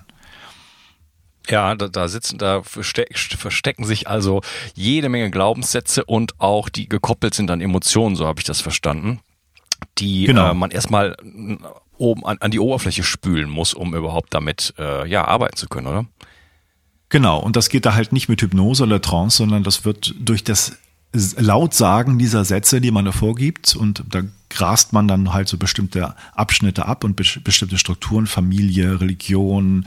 Ja, 1.48 1.74
da, 1.74 1.88
da 1.88 2.06
sitzen, 2.08 2.38
da 2.38 2.62
verstecken 2.62 3.84
sich 3.84 4.08
also 4.08 4.42
jede 4.74 5.08
Menge 5.08 5.30
Glaubenssätze 5.30 6.04
und 6.04 6.40
auch 6.40 6.68
die 6.68 6.88
gekoppelt 6.88 7.34
sind 7.34 7.50
an 7.50 7.60
Emotionen, 7.60 8.14
so 8.14 8.26
habe 8.26 8.40
ich 8.40 8.44
das 8.44 8.60
verstanden, 8.60 9.20
die 9.98 10.24
genau. 10.24 10.50
äh, 10.50 10.54
man 10.54 10.70
erstmal 10.70 11.16
oben 11.96 12.24
an, 12.24 12.38
an 12.40 12.50
die 12.50 12.60
Oberfläche 12.60 13.02
spülen 13.02 13.48
muss, 13.48 13.74
um 13.74 13.94
überhaupt 13.94 14.32
damit 14.34 14.74
äh, 14.78 15.08
ja 15.08 15.24
arbeiten 15.24 15.56
zu 15.56 15.68
können, 15.68 15.86
oder? 15.86 16.06
Genau, 17.08 17.40
und 17.40 17.56
das 17.56 17.68
geht 17.68 17.86
da 17.86 17.94
halt 17.94 18.12
nicht 18.12 18.28
mit 18.28 18.40
Hypnose 18.40 18.84
oder 18.84 19.00
Trance, 19.00 19.38
sondern 19.38 19.64
das 19.64 19.84
wird 19.84 20.14
durch 20.20 20.44
das 20.44 20.78
Lautsagen 21.12 22.18
dieser 22.18 22.44
Sätze, 22.44 22.80
die 22.80 22.92
man 22.92 23.04
da 23.04 23.12
vorgibt, 23.12 23.74
und 23.74 24.04
da 24.08 24.22
grast 24.50 24.92
man 24.92 25.08
dann 25.08 25.32
halt 25.32 25.48
so 25.48 25.56
bestimmte 25.56 26.14
Abschnitte 26.34 26.86
ab 26.86 27.04
und 27.04 27.16
bestimmte 27.16 27.78
Strukturen, 27.78 28.26
Familie, 28.26 29.00
Religion, 29.00 29.86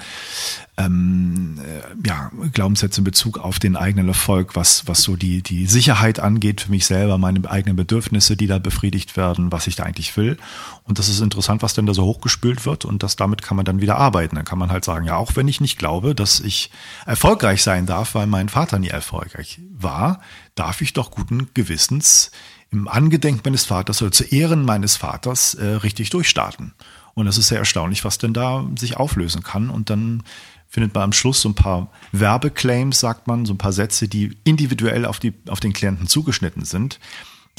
ähm, 0.78 1.60
äh, 1.60 2.08
ja, 2.08 2.32
Glaubenssätze 2.54 3.02
in 3.02 3.04
Bezug 3.04 3.38
auf 3.38 3.60
den 3.60 3.76
eigenen 3.76 4.08
Erfolg, 4.08 4.56
was, 4.56 4.88
was 4.88 5.04
so 5.04 5.15
die, 5.15 5.43
die 5.43 5.67
Sicherheit 5.67 6.19
angeht 6.19 6.62
für 6.62 6.71
mich 6.71 6.88
selber, 6.88 7.19
meine 7.19 7.47
eigenen 7.49 7.76
Bedürfnisse, 7.76 8.36
die 8.36 8.47
da 8.47 8.58
befriedigt 8.58 9.15
werden, 9.15 9.52
was 9.52 9.67
ich 9.67 9.76
da 9.76 9.84
eigentlich 9.84 10.17
will. 10.17 10.38
Und 10.86 10.97
das 10.97 11.10
ist 11.10 11.19
interessant, 11.19 11.62
was 11.62 11.76
denn 11.76 11.86
da 11.86 11.93
so 11.93 12.04
hochgespült 12.06 12.65
wird 12.65 12.86
und 12.86 13.04
das 13.04 13.15
damit 13.15 13.43
kann 13.43 13.58
man 13.58 13.65
dann 13.65 13.82
wieder 13.82 13.97
arbeiten. 13.97 14.36
Dann 14.36 14.45
kann 14.45 14.58
man 14.58 14.71
halt 14.71 14.86
sagen, 14.86 15.06
ja, 15.06 15.17
auch 15.17 15.36
wenn 15.36 15.47
ich 15.47 15.62
nicht 15.62 15.78
glaube, 15.78 16.15
dass 16.15 16.39
ich 16.39 16.71
erfolgreich 17.06 17.62
sein 17.62 17.86
darf, 17.86 18.15
weil 18.15 18.26
mein 18.26 18.49
Vater 18.49 18.80
nie 18.80 18.88
erfolgreich 18.88 19.60
war, 19.71 20.21
darf 20.56 20.82
ich 20.82 20.93
doch 20.93 21.12
guten 21.12 21.49
Gewissens 21.54 22.32
im 22.73 22.88
Angedenken 22.88 23.41
meines 23.45 23.65
Vaters 23.65 24.01
oder 24.01 24.12
zu 24.12 24.23
Ehren 24.23 24.65
meines 24.65 24.97
Vaters 24.97 25.53
äh, 25.53 25.65
richtig 25.65 26.09
durchstarten. 26.09 26.73
Und 27.13 27.27
es 27.27 27.38
ist 27.38 27.47
sehr 27.47 27.59
erstaunlich, 27.59 28.03
was 28.03 28.17
denn 28.17 28.33
da 28.33 28.65
sich 28.77 28.97
auflösen 28.97 29.43
kann. 29.43 29.69
Und 29.69 29.89
dann 29.89 30.23
findet 30.67 30.95
man 30.95 31.03
am 31.03 31.13
Schluss 31.13 31.41
so 31.41 31.49
ein 31.49 31.55
paar 31.55 31.91
Werbeclaims, 32.12 32.99
sagt 32.99 33.27
man, 33.27 33.45
so 33.45 33.53
ein 33.53 33.59
paar 33.59 33.73
Sätze, 33.73 34.07
die 34.07 34.36
individuell 34.43 35.05
auf, 35.05 35.19
die, 35.19 35.33
auf 35.47 35.59
den 35.59 35.73
Klienten 35.73 36.07
zugeschnitten 36.07 36.65
sind, 36.65 36.99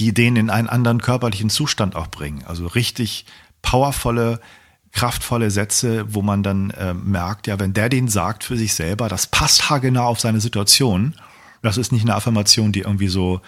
die 0.00 0.12
den 0.12 0.34
in 0.34 0.50
einen 0.50 0.68
anderen 0.68 1.00
körperlichen 1.00 1.50
Zustand 1.50 1.94
auch 1.94 2.08
bringen. 2.08 2.42
Also 2.44 2.66
richtig 2.66 3.26
powervolle, 3.62 4.40
kraftvolle 4.90 5.52
Sätze, 5.52 6.12
wo 6.12 6.22
man 6.22 6.42
dann 6.42 6.70
äh, 6.70 6.92
merkt, 6.92 7.46
ja, 7.46 7.60
wenn 7.60 7.72
der 7.72 7.88
den 7.88 8.08
sagt 8.08 8.42
für 8.42 8.56
sich 8.56 8.74
selber, 8.74 9.08
das 9.08 9.28
passt 9.28 9.70
haargenau 9.70 10.06
auf 10.06 10.18
seine 10.18 10.40
Situation. 10.40 11.14
Das 11.62 11.78
ist 11.78 11.92
nicht 11.92 12.02
eine 12.02 12.16
Affirmation, 12.16 12.72
die 12.72 12.80
irgendwie 12.80 13.08
so 13.08 13.40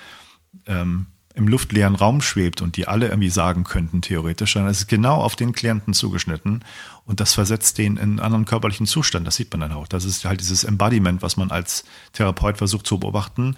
ähm, 0.67 1.07
im 1.37 1.49
luftleeren 1.49 1.95
Raum 1.95 2.23
schwebt 2.23 2.63
und 2.63 2.77
die 2.77 2.89
alle 2.89 3.09
irgendwie 3.09 3.29
sagen 3.29 3.65
könnten, 3.65 4.01
theoretisch, 4.01 4.55
sondern 4.55 4.71
es 4.71 4.81
ist 4.81 4.89
genau 4.89 5.21
auf 5.21 5.37
den 5.37 5.53
Klienten 5.53 5.93
zugeschnitten 5.93 6.65
und 7.05 7.21
das 7.21 7.35
versetzt 7.35 7.77
den 7.77 7.97
in 7.97 8.03
einen 8.03 8.21
anderen 8.21 8.45
körperlichen 8.47 8.87
Zustand. 8.87 9.27
Das 9.27 9.37
sieht 9.37 9.53
man 9.53 9.61
dann 9.61 9.73
auch. 9.73 9.87
Das 9.87 10.07
ist 10.07 10.25
halt 10.25 10.41
dieses 10.41 10.65
Embodiment, 10.65 11.21
was 11.21 11.37
man 11.37 11.51
als 11.51 11.85
Therapeut 12.15 12.57
versucht 12.57 12.87
zu 12.87 12.99
beobachten. 12.99 13.55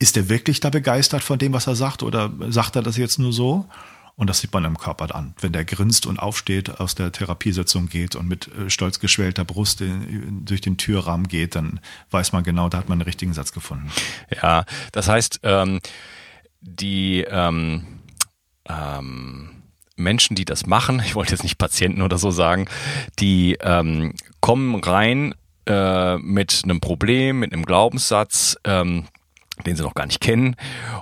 Ist 0.00 0.16
er 0.16 0.28
wirklich 0.28 0.58
da 0.58 0.70
begeistert 0.70 1.22
von 1.22 1.38
dem, 1.38 1.52
was 1.52 1.68
er 1.68 1.76
sagt 1.76 2.02
oder 2.02 2.30
sagt 2.48 2.74
er 2.74 2.82
das 2.82 2.96
jetzt 2.96 3.20
nur 3.20 3.32
so? 3.32 3.68
Und 4.16 4.28
das 4.28 4.40
sieht 4.40 4.52
man 4.52 4.64
im 4.64 4.76
Körper 4.76 5.14
an. 5.14 5.34
Wenn 5.40 5.52
der 5.52 5.64
grinst 5.64 6.06
und 6.06 6.18
aufsteht, 6.18 6.80
aus 6.80 6.96
der 6.96 7.12
Therapiesitzung 7.12 7.88
geht 7.88 8.16
und 8.16 8.28
mit 8.28 8.48
äh, 8.48 8.68
stolz 8.68 8.98
geschwellter 8.98 9.44
Brust 9.44 9.80
durch 9.80 10.60
den 10.60 10.76
Türrahmen 10.76 11.28
geht, 11.28 11.54
dann 11.54 11.78
weiß 12.10 12.32
man 12.32 12.42
genau, 12.42 12.68
da 12.68 12.78
hat 12.78 12.88
man 12.88 12.98
den 12.98 13.06
richtigen 13.06 13.32
Satz 13.32 13.52
gefunden. 13.52 13.90
Ja, 14.42 14.64
das 14.90 15.08
heißt, 15.08 15.40
ähm 15.44 15.80
die 16.62 17.24
ähm, 17.28 17.84
ähm, 18.68 19.50
Menschen, 19.96 20.36
die 20.36 20.44
das 20.44 20.66
machen, 20.66 21.02
ich 21.04 21.14
wollte 21.14 21.32
jetzt 21.32 21.42
nicht 21.42 21.58
Patienten 21.58 22.02
oder 22.02 22.18
so 22.18 22.30
sagen, 22.30 22.68
die 23.18 23.58
ähm, 23.60 24.14
kommen 24.40 24.76
rein 24.76 25.34
äh, 25.66 26.16
mit 26.18 26.62
einem 26.64 26.80
Problem, 26.80 27.40
mit 27.40 27.52
einem 27.52 27.64
Glaubenssatz, 27.64 28.56
ähm, 28.64 29.04
den 29.66 29.76
sie 29.76 29.82
noch 29.82 29.94
gar 29.94 30.06
nicht 30.06 30.20
kennen 30.20 30.56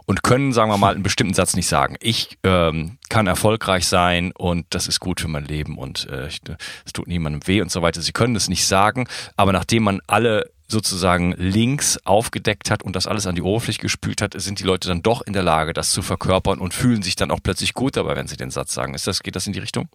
und 0.07 0.23
können, 0.23 0.53
sagen 0.53 0.70
wir 0.70 0.77
mal, 0.77 0.94
einen 0.94 1.03
bestimmten 1.03 1.35
Satz 1.35 1.55
nicht 1.55 1.68
sagen. 1.68 1.96
Ich 2.01 2.37
ähm, 2.42 2.99
kann 3.09 3.27
erfolgreich 3.27 3.87
sein 3.87 4.33
und 4.33 4.66
das 4.70 4.88
ist 4.88 5.01
gut 5.01 5.20
für 5.20 5.29
mein 5.29 5.44
Leben 5.44 5.79
und 5.79 6.09
äh, 6.09 6.27
es 6.27 6.92
tut 6.92 7.07
niemandem 7.07 7.46
weh 7.46 7.62
und 7.62 7.70
so 7.70 7.81
weiter. 7.81 8.03
Sie 8.03 8.12
können 8.12 8.35
das 8.35 8.49
nicht 8.49 8.66
sagen, 8.66 9.09
aber 9.37 9.53
nachdem 9.53 9.85
man 9.85 10.01
alle 10.07 10.51
sozusagen 10.70 11.33
links 11.37 11.98
aufgedeckt 12.04 12.70
hat 12.70 12.83
und 12.83 12.96
das 12.96 13.06
alles 13.06 13.26
an 13.26 13.35
die 13.35 13.42
Oberfläche 13.42 13.80
gespült 13.80 14.22
hat, 14.22 14.40
sind 14.40 14.61
die 14.61 14.64
Leute 14.64 14.88
dann 14.88 15.02
doch 15.02 15.22
in 15.22 15.33
der 15.33 15.42
Lage, 15.42 15.72
das 15.72 15.90
zu 15.90 16.02
verkörpern 16.02 16.59
und 16.59 16.74
fühlen 16.74 17.02
sich 17.02 17.16
dann 17.16 17.30
auch 17.30 17.40
plötzlich 17.42 17.74
gut 17.74 17.96
dabei, 17.96 18.16
wenn 18.16 18.28
sie 18.28 18.37
den 18.37 18.50
Satz 18.50 18.72
sagen. 18.72 18.94
Ist 18.94 19.06
das, 19.06 19.22
geht 19.22 19.37
das 19.37 19.46
in 19.46 19.52
die 19.52 19.59
Richtung? 19.59 19.88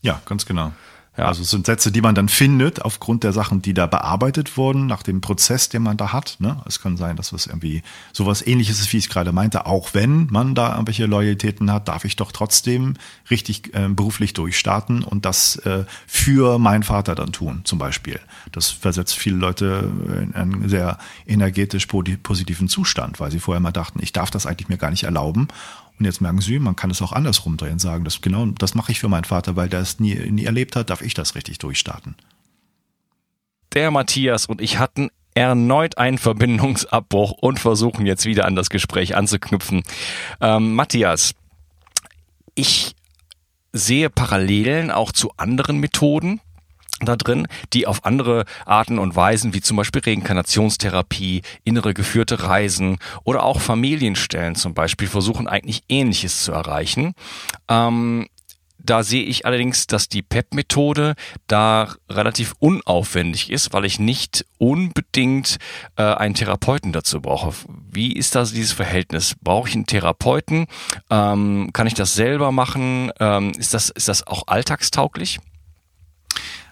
Ja, 0.00 0.20
ganz 0.26 0.46
genau. 0.46 0.72
Ja. 1.18 1.26
Also 1.26 1.42
es 1.42 1.50
sind 1.50 1.66
Sätze, 1.66 1.90
die 1.90 2.00
man 2.00 2.14
dann 2.14 2.28
findet 2.28 2.82
aufgrund 2.82 3.24
der 3.24 3.32
Sachen, 3.32 3.60
die 3.60 3.74
da 3.74 3.86
bearbeitet 3.86 4.56
wurden, 4.56 4.86
nach 4.86 5.02
dem 5.02 5.20
Prozess, 5.20 5.68
den 5.68 5.82
man 5.82 5.96
da 5.96 6.12
hat. 6.12 6.36
Ne? 6.38 6.62
Es 6.64 6.80
kann 6.80 6.96
sein, 6.96 7.16
dass 7.16 7.32
es 7.32 7.46
irgendwie 7.46 7.82
sowas 8.12 8.46
ähnliches 8.46 8.80
ist, 8.80 8.92
wie 8.92 8.98
ich 8.98 9.06
es 9.06 9.10
gerade 9.10 9.32
meinte. 9.32 9.66
Auch 9.66 9.94
wenn 9.94 10.28
man 10.30 10.54
da 10.54 10.70
irgendwelche 10.72 11.06
Loyalitäten 11.06 11.72
hat, 11.72 11.88
darf 11.88 12.04
ich 12.04 12.14
doch 12.14 12.30
trotzdem 12.30 12.94
richtig 13.30 13.74
äh, 13.74 13.88
beruflich 13.88 14.32
durchstarten 14.32 15.02
und 15.02 15.24
das 15.24 15.56
äh, 15.56 15.84
für 16.06 16.60
meinen 16.60 16.84
Vater 16.84 17.16
dann 17.16 17.32
tun, 17.32 17.62
zum 17.64 17.80
Beispiel. 17.80 18.20
Das 18.52 18.70
versetzt 18.70 19.16
viele 19.16 19.36
Leute 19.36 19.90
in 20.22 20.34
einen 20.34 20.68
sehr 20.68 20.98
energetisch 21.26 21.86
positiven 21.86 22.68
Zustand, 22.68 23.18
weil 23.18 23.32
sie 23.32 23.40
vorher 23.40 23.60
mal 23.60 23.72
dachten, 23.72 23.98
ich 24.00 24.12
darf 24.12 24.30
das 24.30 24.46
eigentlich 24.46 24.68
mir 24.68 24.78
gar 24.78 24.90
nicht 24.90 25.02
erlauben. 25.02 25.48
Und 25.98 26.04
jetzt 26.04 26.20
merken 26.20 26.40
sie, 26.40 26.58
man 26.58 26.76
kann 26.76 26.90
es 26.90 27.02
auch 27.02 27.12
andersrum 27.12 27.56
drehen, 27.56 27.78
sagen, 27.78 28.04
das 28.04 28.20
genau, 28.20 28.46
das 28.46 28.74
mache 28.74 28.92
ich 28.92 29.00
für 29.00 29.08
meinen 29.08 29.24
Vater, 29.24 29.56
weil 29.56 29.68
der 29.68 29.80
es 29.80 29.98
nie, 29.98 30.14
nie 30.30 30.44
erlebt 30.44 30.76
hat, 30.76 30.90
darf 30.90 31.02
ich 31.02 31.14
das 31.14 31.34
richtig 31.34 31.58
durchstarten. 31.58 32.14
Der 33.74 33.90
Matthias 33.90 34.46
und 34.46 34.60
ich 34.60 34.78
hatten 34.78 35.10
erneut 35.34 35.98
einen 35.98 36.18
Verbindungsabbruch 36.18 37.32
und 37.32 37.60
versuchen 37.60 38.06
jetzt 38.06 38.24
wieder 38.24 38.44
an 38.44 38.56
das 38.56 38.70
Gespräch 38.70 39.16
anzuknüpfen. 39.16 39.82
Ähm, 40.40 40.74
Matthias, 40.74 41.34
ich 42.54 42.94
sehe 43.72 44.10
Parallelen 44.10 44.90
auch 44.90 45.12
zu 45.12 45.32
anderen 45.36 45.78
Methoden 45.78 46.40
da 47.00 47.16
drin, 47.16 47.46
die 47.72 47.86
auf 47.86 48.04
andere 48.04 48.44
Arten 48.66 48.98
und 48.98 49.16
Weisen, 49.16 49.54
wie 49.54 49.60
zum 49.60 49.76
Beispiel 49.76 50.02
Reinkarnationstherapie, 50.04 51.42
innere 51.64 51.94
geführte 51.94 52.42
Reisen 52.42 52.98
oder 53.24 53.42
auch 53.42 53.60
Familienstellen 53.60 54.54
zum 54.54 54.74
Beispiel, 54.74 55.08
versuchen 55.08 55.48
eigentlich 55.48 55.84
Ähnliches 55.88 56.42
zu 56.42 56.52
erreichen. 56.52 57.14
Ähm, 57.68 58.26
da 58.78 59.02
sehe 59.02 59.24
ich 59.24 59.44
allerdings, 59.44 59.86
dass 59.86 60.08
die 60.08 60.22
PEP-Methode 60.22 61.14
da 61.46 61.94
relativ 62.08 62.54
unaufwendig 62.58 63.50
ist, 63.50 63.72
weil 63.72 63.84
ich 63.84 63.98
nicht 63.98 64.46
unbedingt 64.56 65.58
äh, 65.96 66.02
einen 66.02 66.34
Therapeuten 66.34 66.92
dazu 66.92 67.20
brauche. 67.20 67.52
Wie 67.90 68.12
ist 68.12 68.34
da 68.34 68.44
dieses 68.44 68.72
Verhältnis? 68.72 69.34
Brauche 69.42 69.68
ich 69.68 69.74
einen 69.74 69.86
Therapeuten? 69.86 70.66
Ähm, 71.10 71.70
kann 71.72 71.86
ich 71.86 71.94
das 71.94 72.14
selber 72.14 72.52
machen? 72.52 73.10
Ähm, 73.20 73.52
ist, 73.58 73.74
das, 73.74 73.90
ist 73.90 74.08
das 74.08 74.26
auch 74.26 74.44
alltagstauglich? 74.46 75.38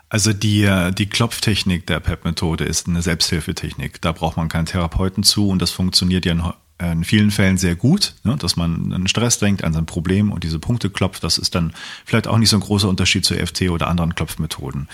Also 0.08 0.32
die, 0.32 0.62
äh, 0.62 0.92
die 0.92 1.06
Klopftechnik 1.06 1.86
der 1.86 2.00
PEP-Methode 2.00 2.64
ist 2.64 2.86
eine 2.86 3.02
Selbsthilfetechnik. 3.02 4.00
Da 4.00 4.12
braucht 4.12 4.36
man 4.36 4.48
keinen 4.48 4.66
Therapeuten 4.66 5.24
zu 5.24 5.48
und 5.48 5.60
das 5.60 5.72
funktioniert 5.72 6.24
ja 6.24 6.32
in, 6.32 6.42
in 6.78 7.04
vielen 7.04 7.30
Fällen 7.30 7.58
sehr 7.58 7.74
gut, 7.74 8.14
ne? 8.22 8.36
dass 8.36 8.56
man 8.56 8.92
an 8.92 9.08
Stress 9.08 9.38
denkt, 9.38 9.64
an 9.64 9.72
sein 9.72 9.86
Problem 9.86 10.30
und 10.30 10.44
diese 10.44 10.58
Punkte 10.58 10.90
klopft. 10.90 11.24
Das 11.24 11.38
ist 11.38 11.54
dann 11.54 11.72
vielleicht 12.04 12.28
auch 12.28 12.38
nicht 12.38 12.50
so 12.50 12.56
ein 12.56 12.60
großer 12.60 12.88
Unterschied 12.88 13.24
zu 13.24 13.34
EFT 13.34 13.62
oder 13.70 13.88
anderen 13.88 14.14
Klopfmethoden 14.14 14.88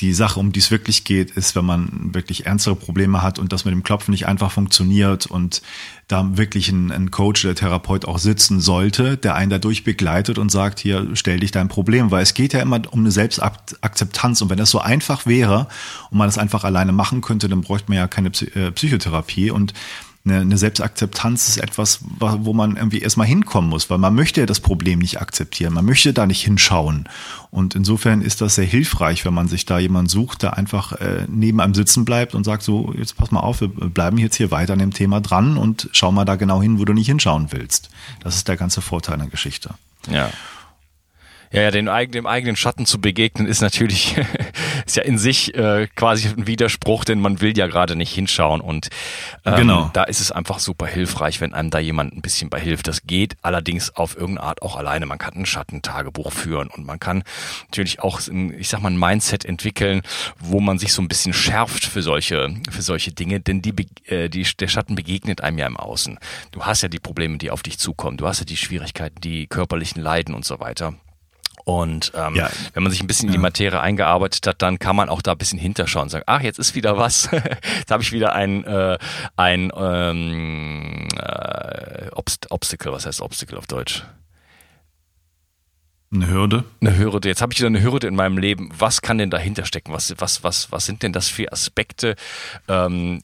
die 0.00 0.12
Sache, 0.12 0.40
um 0.40 0.50
die 0.50 0.58
es 0.58 0.72
wirklich 0.72 1.04
geht, 1.04 1.30
ist, 1.30 1.54
wenn 1.54 1.64
man 1.64 2.12
wirklich 2.14 2.46
ernstere 2.46 2.74
Probleme 2.74 3.22
hat 3.22 3.38
und 3.38 3.52
das 3.52 3.64
mit 3.64 3.72
dem 3.72 3.84
Klopfen 3.84 4.10
nicht 4.10 4.26
einfach 4.26 4.50
funktioniert 4.50 5.26
und 5.26 5.62
da 6.08 6.36
wirklich 6.36 6.68
ein, 6.68 6.90
ein 6.90 7.12
Coach 7.12 7.44
oder 7.44 7.54
Therapeut 7.54 8.04
auch 8.04 8.18
sitzen 8.18 8.60
sollte, 8.60 9.16
der 9.16 9.36
einen 9.36 9.50
dadurch 9.50 9.84
begleitet 9.84 10.38
und 10.38 10.50
sagt, 10.50 10.80
hier, 10.80 11.08
stell 11.14 11.38
dich 11.38 11.52
dein 11.52 11.68
Problem, 11.68 12.10
weil 12.10 12.24
es 12.24 12.34
geht 12.34 12.54
ja 12.54 12.60
immer 12.60 12.80
um 12.90 13.00
eine 13.00 13.12
Selbstakzeptanz. 13.12 14.42
Und 14.42 14.50
wenn 14.50 14.58
das 14.58 14.70
so 14.70 14.80
einfach 14.80 15.26
wäre 15.26 15.68
und 16.10 16.18
man 16.18 16.26
das 16.26 16.38
einfach 16.38 16.64
alleine 16.64 16.92
machen 16.92 17.20
könnte, 17.20 17.48
dann 17.48 17.60
bräuchte 17.60 17.88
man 17.88 17.98
ja 17.98 18.08
keine 18.08 18.28
äh, 18.28 18.72
Psychotherapie. 18.72 19.52
Und 19.52 19.74
eine, 20.26 20.40
eine 20.40 20.56
Selbstakzeptanz 20.56 21.48
ist 21.48 21.56
etwas, 21.58 22.00
wo 22.02 22.54
man 22.54 22.76
irgendwie 22.76 23.00
erstmal 23.00 23.26
hinkommen 23.26 23.68
muss, 23.68 23.90
weil 23.90 23.98
man 23.98 24.14
möchte 24.14 24.40
ja 24.40 24.46
das 24.46 24.60
Problem 24.60 25.00
nicht 25.00 25.20
akzeptieren, 25.20 25.74
man 25.74 25.84
möchte 25.84 26.12
da 26.12 26.26
nicht 26.26 26.42
hinschauen. 26.42 27.08
Und 27.50 27.74
insofern 27.74 28.22
ist 28.22 28.40
das 28.40 28.54
sehr 28.54 28.64
hilfreich, 28.64 29.24
wenn 29.24 29.34
man 29.34 29.48
sich 29.48 29.66
da 29.66 29.78
jemanden 29.78 30.08
sucht, 30.08 30.42
der 30.42 30.56
einfach 30.56 30.92
äh, 30.92 31.26
neben 31.28 31.60
einem 31.60 31.74
sitzen 31.74 32.04
bleibt 32.04 32.34
und 32.34 32.44
sagt, 32.44 32.62
so, 32.62 32.94
jetzt 32.96 33.16
pass 33.16 33.30
mal 33.30 33.40
auf, 33.40 33.60
wir 33.60 33.68
bleiben 33.68 34.18
jetzt 34.18 34.36
hier 34.36 34.50
weiter 34.50 34.72
an 34.72 34.78
dem 34.78 34.92
Thema 34.92 35.20
dran 35.20 35.56
und 35.56 35.88
schau 35.92 36.10
mal 36.10 36.24
da 36.24 36.36
genau 36.36 36.62
hin, 36.62 36.78
wo 36.78 36.84
du 36.84 36.94
nicht 36.94 37.06
hinschauen 37.06 37.48
willst. 37.50 37.90
Das 38.20 38.36
ist 38.36 38.48
der 38.48 38.56
ganze 38.56 38.80
Vorteil 38.80 39.18
der 39.18 39.26
Geschichte. 39.26 39.74
Ja. 40.10 40.30
Ja, 41.54 41.62
ja, 41.62 41.70
dem, 41.70 41.88
dem 42.10 42.26
eigenen 42.26 42.56
Schatten 42.56 42.84
zu 42.84 43.00
begegnen 43.00 43.46
ist 43.46 43.60
natürlich 43.60 44.16
ist 44.86 44.96
ja 44.96 45.04
in 45.04 45.18
sich 45.18 45.54
äh, 45.54 45.86
quasi 45.94 46.28
ein 46.28 46.48
Widerspruch, 46.48 47.04
denn 47.04 47.20
man 47.20 47.40
will 47.40 47.56
ja 47.56 47.68
gerade 47.68 47.94
nicht 47.94 48.12
hinschauen 48.12 48.60
und 48.60 48.88
ähm, 49.44 49.54
genau. 49.54 49.90
da 49.92 50.02
ist 50.02 50.20
es 50.20 50.32
einfach 50.32 50.58
super 50.58 50.86
hilfreich, 50.86 51.40
wenn 51.40 51.54
einem 51.54 51.70
da 51.70 51.78
jemand 51.78 52.12
ein 52.12 52.22
bisschen 52.22 52.50
bei 52.50 52.60
hilft. 52.60 52.88
Das 52.88 53.06
geht 53.06 53.36
allerdings 53.42 53.94
auf 53.94 54.16
irgendeine 54.16 54.48
Art 54.48 54.62
auch 54.62 54.76
alleine. 54.76 55.06
Man 55.06 55.18
kann 55.18 55.34
ein 55.34 55.46
Schattentagebuch 55.46 56.32
führen 56.32 56.68
und 56.68 56.84
man 56.84 56.98
kann 56.98 57.22
natürlich 57.66 58.00
auch, 58.00 58.20
ich 58.58 58.68
sag 58.68 58.82
mal, 58.82 58.90
ein 58.90 58.98
Mindset 58.98 59.44
entwickeln, 59.44 60.02
wo 60.40 60.58
man 60.58 60.78
sich 60.78 60.92
so 60.92 61.02
ein 61.02 61.08
bisschen 61.08 61.32
schärft 61.32 61.84
für 61.84 62.02
solche 62.02 62.52
für 62.68 62.82
solche 62.82 63.12
Dinge, 63.12 63.38
denn 63.38 63.62
die, 63.62 63.74
äh, 64.06 64.28
die 64.28 64.44
der 64.58 64.68
Schatten 64.68 64.96
begegnet 64.96 65.40
einem 65.40 65.58
ja 65.58 65.66
im 65.66 65.76
Außen. 65.76 66.18
Du 66.50 66.64
hast 66.64 66.82
ja 66.82 66.88
die 66.88 66.98
Probleme, 66.98 67.38
die 67.38 67.50
auf 67.50 67.62
dich 67.62 67.78
zukommen. 67.78 68.16
Du 68.16 68.26
hast 68.26 68.40
ja 68.40 68.44
die 68.44 68.56
Schwierigkeiten, 68.56 69.20
die 69.20 69.46
körperlichen 69.46 70.02
Leiden 70.02 70.34
und 70.34 70.44
so 70.44 70.58
weiter. 70.58 70.94
Und 71.64 72.12
ähm, 72.14 72.34
ja. 72.36 72.50
wenn 72.74 72.82
man 72.82 72.92
sich 72.92 73.02
ein 73.02 73.06
bisschen 73.06 73.28
in 73.28 73.32
die 73.32 73.38
Materie 73.38 73.80
eingearbeitet 73.80 74.46
hat, 74.46 74.60
dann 74.60 74.78
kann 74.78 74.94
man 74.94 75.08
auch 75.08 75.22
da 75.22 75.32
ein 75.32 75.38
bisschen 75.38 75.58
hinterschauen 75.58 76.04
und 76.04 76.08
sagen, 76.10 76.24
ach, 76.26 76.42
jetzt 76.42 76.58
ist 76.58 76.74
wieder 76.74 76.98
was. 76.98 77.30
jetzt 77.78 77.90
habe 77.90 78.02
ich 78.02 78.12
wieder 78.12 78.34
ein, 78.34 78.64
äh, 78.64 78.98
ein 79.36 79.72
ähm, 79.74 81.08
äh, 81.18 82.10
Obst 82.14 82.50
Obstacle, 82.50 82.92
was 82.92 83.06
heißt 83.06 83.22
Obstacle 83.22 83.56
auf 83.56 83.66
Deutsch? 83.66 84.04
Eine 86.14 86.28
Hürde. 86.28 86.64
Eine 86.80 86.96
Hürde. 86.96 87.28
Jetzt 87.28 87.42
habe 87.42 87.52
ich 87.52 87.58
wieder 87.58 87.66
eine 87.66 87.82
Hürde 87.82 88.06
in 88.06 88.14
meinem 88.14 88.38
Leben. 88.38 88.70
Was 88.78 89.02
kann 89.02 89.18
denn 89.18 89.30
dahinter 89.30 89.64
stecken? 89.64 89.92
Was, 89.92 90.14
was, 90.18 90.44
was, 90.44 90.70
was 90.70 90.86
sind 90.86 91.02
denn 91.02 91.12
das 91.12 91.28
für 91.28 91.50
Aspekte, 91.50 92.14
ähm, 92.68 93.22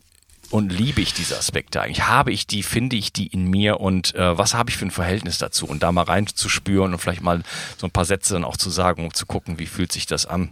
und 0.51 0.71
liebe 0.71 1.01
ich 1.01 1.15
diese 1.15 1.39
Aspekte 1.39 1.81
eigentlich? 1.81 2.07
Habe 2.07 2.33
ich 2.33 2.47
die, 2.47 2.63
finde 2.63 2.97
ich 2.97 3.13
die 3.13 3.29
in 3.29 3.49
mir 3.49 3.81
und 3.81 4.15
äh, 4.15 4.37
was 4.37 4.55
habe 4.55 4.71
ich 4.71 4.77
für 4.77 4.87
ein 4.87 4.91
Verhältnis 4.91 5.39
dazu? 5.39 5.67
Und 5.67 5.83
da 5.83 5.93
mal 5.93 6.03
reinzuspüren 6.03 6.93
und 6.93 6.99
vielleicht 6.99 7.23
mal 7.23 7.43
so 7.79 7.87
ein 7.87 7.93
paar 7.93 8.05
Sätze 8.05 8.35
dann 8.35 8.45
auch 8.45 8.57
zu 8.57 8.71
sagen, 8.71 9.05
um 9.05 9.15
zu 9.15 9.27
gucken, 9.27 9.59
wie 9.59 9.67
fühlt 9.67 9.93
sich 9.93 10.07
das 10.07 10.27
an. 10.27 10.51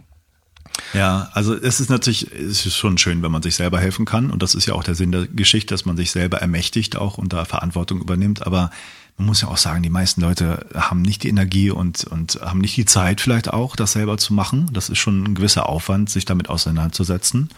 Ja, 0.93 1.29
also 1.33 1.53
es 1.55 1.79
ist 1.79 1.89
natürlich, 1.89 2.31
es 2.31 2.65
ist 2.65 2.75
schon 2.75 2.97
schön, 2.97 3.21
wenn 3.21 3.31
man 3.31 3.41
sich 3.41 3.55
selber 3.55 3.79
helfen 3.79 4.05
kann. 4.05 4.31
Und 4.31 4.41
das 4.41 4.55
ist 4.55 4.65
ja 4.65 4.73
auch 4.73 4.83
der 4.83 4.95
Sinn 4.95 5.11
der 5.11 5.27
Geschichte, 5.27 5.73
dass 5.73 5.85
man 5.85 5.97
sich 5.97 6.11
selber 6.11 6.39
ermächtigt 6.39 6.95
auch 6.95 7.17
und 7.17 7.33
da 7.33 7.45
Verantwortung 7.45 7.99
übernimmt. 7.99 8.45
Aber 8.45 8.71
man 9.17 9.27
muss 9.27 9.41
ja 9.41 9.49
auch 9.49 9.57
sagen, 9.57 9.83
die 9.83 9.89
meisten 9.89 10.21
Leute 10.21 10.65
haben 10.73 11.01
nicht 11.01 11.23
die 11.23 11.29
Energie 11.29 11.69
und, 11.69 12.05
und 12.05 12.39
haben 12.41 12.59
nicht 12.59 12.77
die 12.77 12.85
Zeit 12.85 13.19
vielleicht 13.19 13.51
auch, 13.51 13.75
das 13.75 13.91
selber 13.91 14.17
zu 14.17 14.33
machen. 14.33 14.69
Das 14.71 14.89
ist 14.89 14.99
schon 14.99 15.23
ein 15.23 15.35
gewisser 15.35 15.67
Aufwand, 15.67 16.09
sich 16.09 16.25
damit 16.25 16.49
auseinanderzusetzen. 16.49 17.49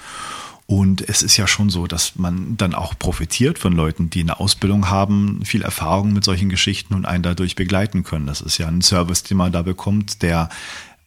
Und 0.71 1.01
es 1.09 1.21
ist 1.21 1.35
ja 1.35 1.47
schon 1.47 1.69
so, 1.69 1.85
dass 1.85 2.15
man 2.15 2.55
dann 2.55 2.73
auch 2.73 2.97
profitiert 2.97 3.59
von 3.59 3.73
Leuten, 3.73 4.09
die 4.09 4.21
eine 4.21 4.39
Ausbildung 4.39 4.89
haben, 4.89 5.41
viel 5.43 5.63
Erfahrung 5.63 6.13
mit 6.13 6.23
solchen 6.23 6.47
Geschichten 6.47 6.93
und 6.93 7.03
einen 7.05 7.23
dadurch 7.23 7.57
begleiten 7.57 8.05
können. 8.05 8.25
Das 8.25 8.39
ist 8.39 8.57
ja 8.57 8.69
ein 8.69 8.81
Service, 8.81 9.23
den 9.23 9.35
man 9.35 9.51
da 9.51 9.63
bekommt, 9.63 10.21
der 10.21 10.47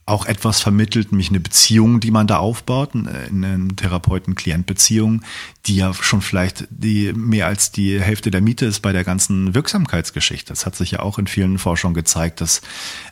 auch 0.05 0.27
etwas 0.27 0.61
vermittelt, 0.61 1.12
nämlich 1.12 1.31
eine 1.31 1.40
Beziehung, 1.40 2.00
die 2.00 2.11
man 2.11 2.27
da 2.27 2.37
aufbaut, 2.40 2.90
eine 2.94 3.68
Therapeuten-Klient-Beziehung, 3.74 5.22
die 5.64 5.77
ja 5.77 5.94
schon 5.94 6.20
vielleicht 6.20 6.66
die 6.68 7.14
mehr 7.14 7.46
als 7.46 7.72
die 7.72 7.98
Hälfte 7.98 8.31
der 8.31 8.42
Miete 8.42 8.66
ist 8.66 8.81
bei 8.81 8.92
der 8.92 9.03
ganzen 9.03 9.55
Wirksamkeitsgeschichte. 9.55 10.53
Das 10.53 10.66
hat 10.66 10.77
sich 10.77 10.90
ja 10.90 10.98
auch 10.98 11.18
in 11.18 11.27
vielen 11.27 11.57
Forschungen 11.57 11.94
gezeigt, 11.94 12.42
dass 12.42 12.61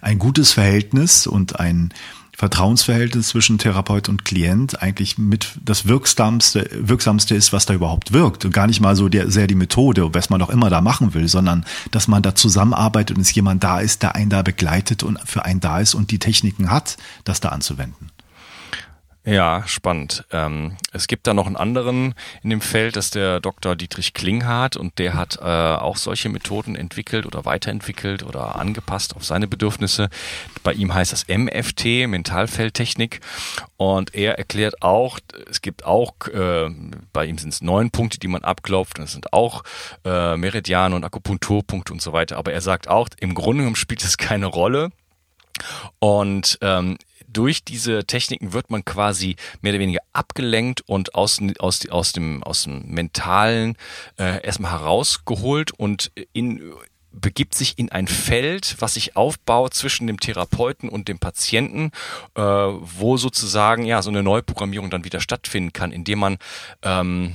ein 0.02 0.18
gutes 0.18 0.52
Verhältnis 0.52 1.26
und 1.26 1.58
ein 1.58 1.94
Vertrauensverhältnis 2.42 3.28
zwischen 3.28 3.58
Therapeut 3.58 4.08
und 4.08 4.24
Klient 4.24 4.82
eigentlich 4.82 5.16
mit 5.16 5.52
das 5.64 5.86
wirksamste, 5.86 6.68
wirksamste 6.72 7.36
ist, 7.36 7.52
was 7.52 7.66
da 7.66 7.74
überhaupt 7.74 8.12
wirkt. 8.12 8.44
Und 8.44 8.50
gar 8.52 8.66
nicht 8.66 8.80
mal 8.80 8.96
so 8.96 9.08
der, 9.08 9.30
sehr 9.30 9.46
die 9.46 9.54
Methode, 9.54 10.12
was 10.12 10.28
man 10.28 10.42
auch 10.42 10.50
immer 10.50 10.68
da 10.68 10.80
machen 10.80 11.14
will, 11.14 11.28
sondern 11.28 11.64
dass 11.92 12.08
man 12.08 12.20
da 12.20 12.34
zusammenarbeitet 12.34 13.16
und 13.16 13.22
es 13.22 13.32
jemand 13.32 13.62
da 13.62 13.78
ist, 13.78 14.02
der 14.02 14.16
einen 14.16 14.28
da 14.28 14.42
begleitet 14.42 15.04
und 15.04 15.20
für 15.24 15.44
einen 15.44 15.60
da 15.60 15.78
ist 15.78 15.94
und 15.94 16.10
die 16.10 16.18
Techniken 16.18 16.72
hat, 16.72 16.96
das 17.22 17.38
da 17.38 17.50
anzuwenden. 17.50 18.10
Ja, 19.24 19.62
spannend. 19.66 20.24
Ähm, 20.32 20.76
es 20.92 21.06
gibt 21.06 21.28
da 21.28 21.34
noch 21.34 21.46
einen 21.46 21.56
anderen 21.56 22.16
in 22.42 22.50
dem 22.50 22.60
Feld, 22.60 22.96
das 22.96 23.06
ist 23.06 23.14
der 23.14 23.38
Dr. 23.38 23.76
Dietrich 23.76 24.14
Klinghardt 24.14 24.76
und 24.76 24.98
der 24.98 25.14
hat 25.14 25.38
äh, 25.40 25.44
auch 25.44 25.96
solche 25.96 26.28
Methoden 26.28 26.74
entwickelt 26.74 27.24
oder 27.24 27.44
weiterentwickelt 27.44 28.24
oder 28.24 28.56
angepasst 28.56 29.14
auf 29.14 29.24
seine 29.24 29.46
Bedürfnisse. 29.46 30.08
Bei 30.64 30.72
ihm 30.72 30.92
heißt 30.92 31.12
das 31.12 31.28
MFT, 31.28 32.08
Mentalfeldtechnik 32.08 33.20
und 33.76 34.12
er 34.12 34.38
erklärt 34.38 34.82
auch, 34.82 35.20
es 35.48 35.62
gibt 35.62 35.84
auch, 35.84 36.14
äh, 36.26 36.68
bei 37.12 37.24
ihm 37.26 37.38
sind 37.38 37.50
es 37.50 37.62
neun 37.62 37.92
Punkte, 37.92 38.18
die 38.18 38.28
man 38.28 38.42
abklopft 38.42 38.98
und 38.98 39.04
es 39.04 39.12
sind 39.12 39.32
auch 39.32 39.62
äh, 40.04 40.36
Meridiane 40.36 40.96
und 40.96 41.04
Akupunkturpunkte 41.04 41.92
und 41.92 42.02
so 42.02 42.12
weiter, 42.12 42.38
aber 42.38 42.52
er 42.52 42.60
sagt 42.60 42.88
auch, 42.88 43.08
im 43.20 43.34
Grunde 43.34 43.58
genommen 43.58 43.76
spielt 43.76 44.02
es 44.02 44.18
keine 44.18 44.46
Rolle 44.46 44.90
und 46.00 46.58
ähm, 46.60 46.98
durch 47.32 47.64
diese 47.64 48.04
Techniken 48.04 48.52
wird 48.52 48.70
man 48.70 48.84
quasi 48.84 49.36
mehr 49.60 49.72
oder 49.72 49.80
weniger 49.80 50.00
abgelenkt 50.12 50.82
und 50.86 51.14
aus, 51.14 51.40
aus, 51.58 51.88
aus, 51.88 52.12
dem, 52.12 52.42
aus 52.42 52.64
dem 52.64 52.86
Mentalen 52.88 53.76
äh, 54.18 54.44
erstmal 54.44 54.72
herausgeholt 54.72 55.72
und 55.72 56.12
in, 56.32 56.72
begibt 57.12 57.54
sich 57.54 57.78
in 57.78 57.92
ein 57.92 58.08
Feld, 58.08 58.76
was 58.80 58.94
sich 58.94 59.16
aufbaut 59.16 59.74
zwischen 59.74 60.06
dem 60.06 60.18
Therapeuten 60.18 60.88
und 60.88 61.08
dem 61.08 61.18
Patienten, 61.18 61.90
äh, 62.34 62.42
wo 62.42 63.16
sozusagen 63.16 63.84
ja 63.84 64.02
so 64.02 64.10
eine 64.10 64.22
Neuprogrammierung 64.22 64.90
dann 64.90 65.04
wieder 65.04 65.20
stattfinden 65.20 65.72
kann, 65.72 65.92
indem 65.92 66.18
man 66.18 66.38
ähm, 66.82 67.34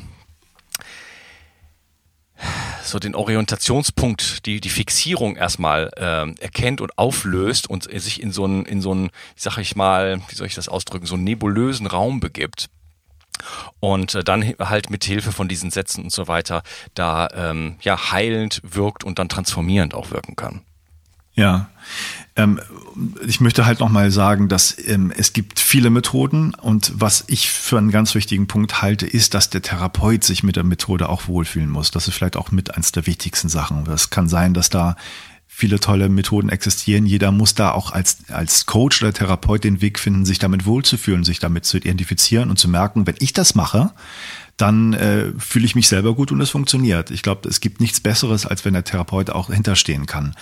so 2.83 2.99
den 2.99 3.15
Orientationspunkt, 3.15 4.45
die, 4.45 4.61
die 4.61 4.69
Fixierung 4.69 5.35
erstmal 5.35 5.91
ähm, 5.97 6.35
erkennt 6.39 6.81
und 6.81 6.97
auflöst 6.97 7.69
und 7.69 7.91
sich 7.91 8.21
in 8.21 8.31
so 8.31 8.45
einen, 8.45 8.65
in 8.65 8.81
so 8.81 8.91
einen, 8.91 9.09
sag 9.35 9.57
ich 9.57 9.75
mal, 9.75 10.21
wie 10.29 10.35
soll 10.35 10.47
ich 10.47 10.55
das 10.55 10.69
ausdrücken, 10.69 11.05
so 11.05 11.15
einen 11.15 11.23
nebulösen 11.23 11.87
Raum 11.87 12.19
begibt 12.19 12.69
und 13.79 14.15
äh, 14.15 14.23
dann 14.23 14.43
halt 14.59 14.89
mit 14.89 15.03
Hilfe 15.03 15.31
von 15.31 15.47
diesen 15.47 15.71
Sätzen 15.71 16.03
und 16.03 16.11
so 16.11 16.27
weiter 16.27 16.63
da 16.93 17.27
ähm, 17.33 17.77
ja 17.81 18.11
heilend 18.11 18.61
wirkt 18.63 19.03
und 19.03 19.19
dann 19.19 19.29
transformierend 19.29 19.93
auch 19.93 20.11
wirken 20.11 20.35
kann. 20.35 20.61
Ja, 21.37 21.69
ähm, 22.35 22.59
ich 23.25 23.41
möchte 23.41 23.65
halt 23.65 23.79
nochmal 23.79 24.11
sagen, 24.11 24.49
dass 24.49 24.75
ähm, 24.87 25.13
es 25.15 25.33
gibt 25.33 25.59
viele 25.59 25.89
Methoden 25.89 26.53
und 26.53 26.91
was 26.95 27.23
ich 27.27 27.49
für 27.49 27.77
einen 27.77 27.91
ganz 27.91 28.15
wichtigen 28.15 28.47
Punkt 28.47 28.81
halte, 28.81 29.07
ist, 29.07 29.33
dass 29.33 29.49
der 29.49 29.61
Therapeut 29.61 30.23
sich 30.23 30.43
mit 30.43 30.55
der 30.55 30.63
Methode 30.63 31.09
auch 31.09 31.27
wohlfühlen 31.27 31.69
muss. 31.69 31.91
Das 31.91 32.07
ist 32.07 32.15
vielleicht 32.15 32.37
auch 32.37 32.51
mit 32.51 32.75
eins 32.75 32.91
der 32.91 33.07
wichtigsten 33.07 33.49
Sachen. 33.49 33.87
Es 33.87 34.09
kann 34.09 34.27
sein, 34.27 34.53
dass 34.53 34.69
da 34.69 34.95
viele 35.47 35.79
tolle 35.79 36.09
Methoden 36.09 36.49
existieren. 36.49 37.07
Jeder 37.07 37.31
muss 37.31 37.55
da 37.55 37.71
auch 37.71 37.91
als, 37.91 38.17
als 38.29 38.67
Coach 38.67 39.01
oder 39.01 39.13
Therapeut 39.13 39.63
den 39.63 39.81
Weg 39.81 39.97
finden, 39.97 40.25
sich 40.25 40.37
damit 40.37 40.65
wohlzufühlen, 40.65 41.23
sich 41.23 41.39
damit 41.39 41.65
zu 41.65 41.77
identifizieren 41.77 42.51
und 42.51 42.59
zu 42.59 42.67
merken, 42.67 43.07
wenn 43.07 43.15
ich 43.19 43.33
das 43.33 43.55
mache, 43.55 43.91
dann 44.57 44.93
äh, 44.93 45.31
fühle 45.37 45.65
ich 45.65 45.75
mich 45.75 45.87
selber 45.87 46.15
gut 46.15 46.31
und 46.31 46.41
es 46.41 46.49
funktioniert. 46.49 47.11
Ich 47.11 47.21
glaube, 47.21 47.47
es 47.47 47.59
gibt 47.59 47.79
nichts 47.79 47.99
Besseres, 47.99 48.45
als 48.45 48.65
wenn 48.65 48.73
der 48.73 48.83
Therapeut 48.83 49.29
auch 49.29 49.51
hinterstehen 49.51 50.07
kann. 50.07 50.35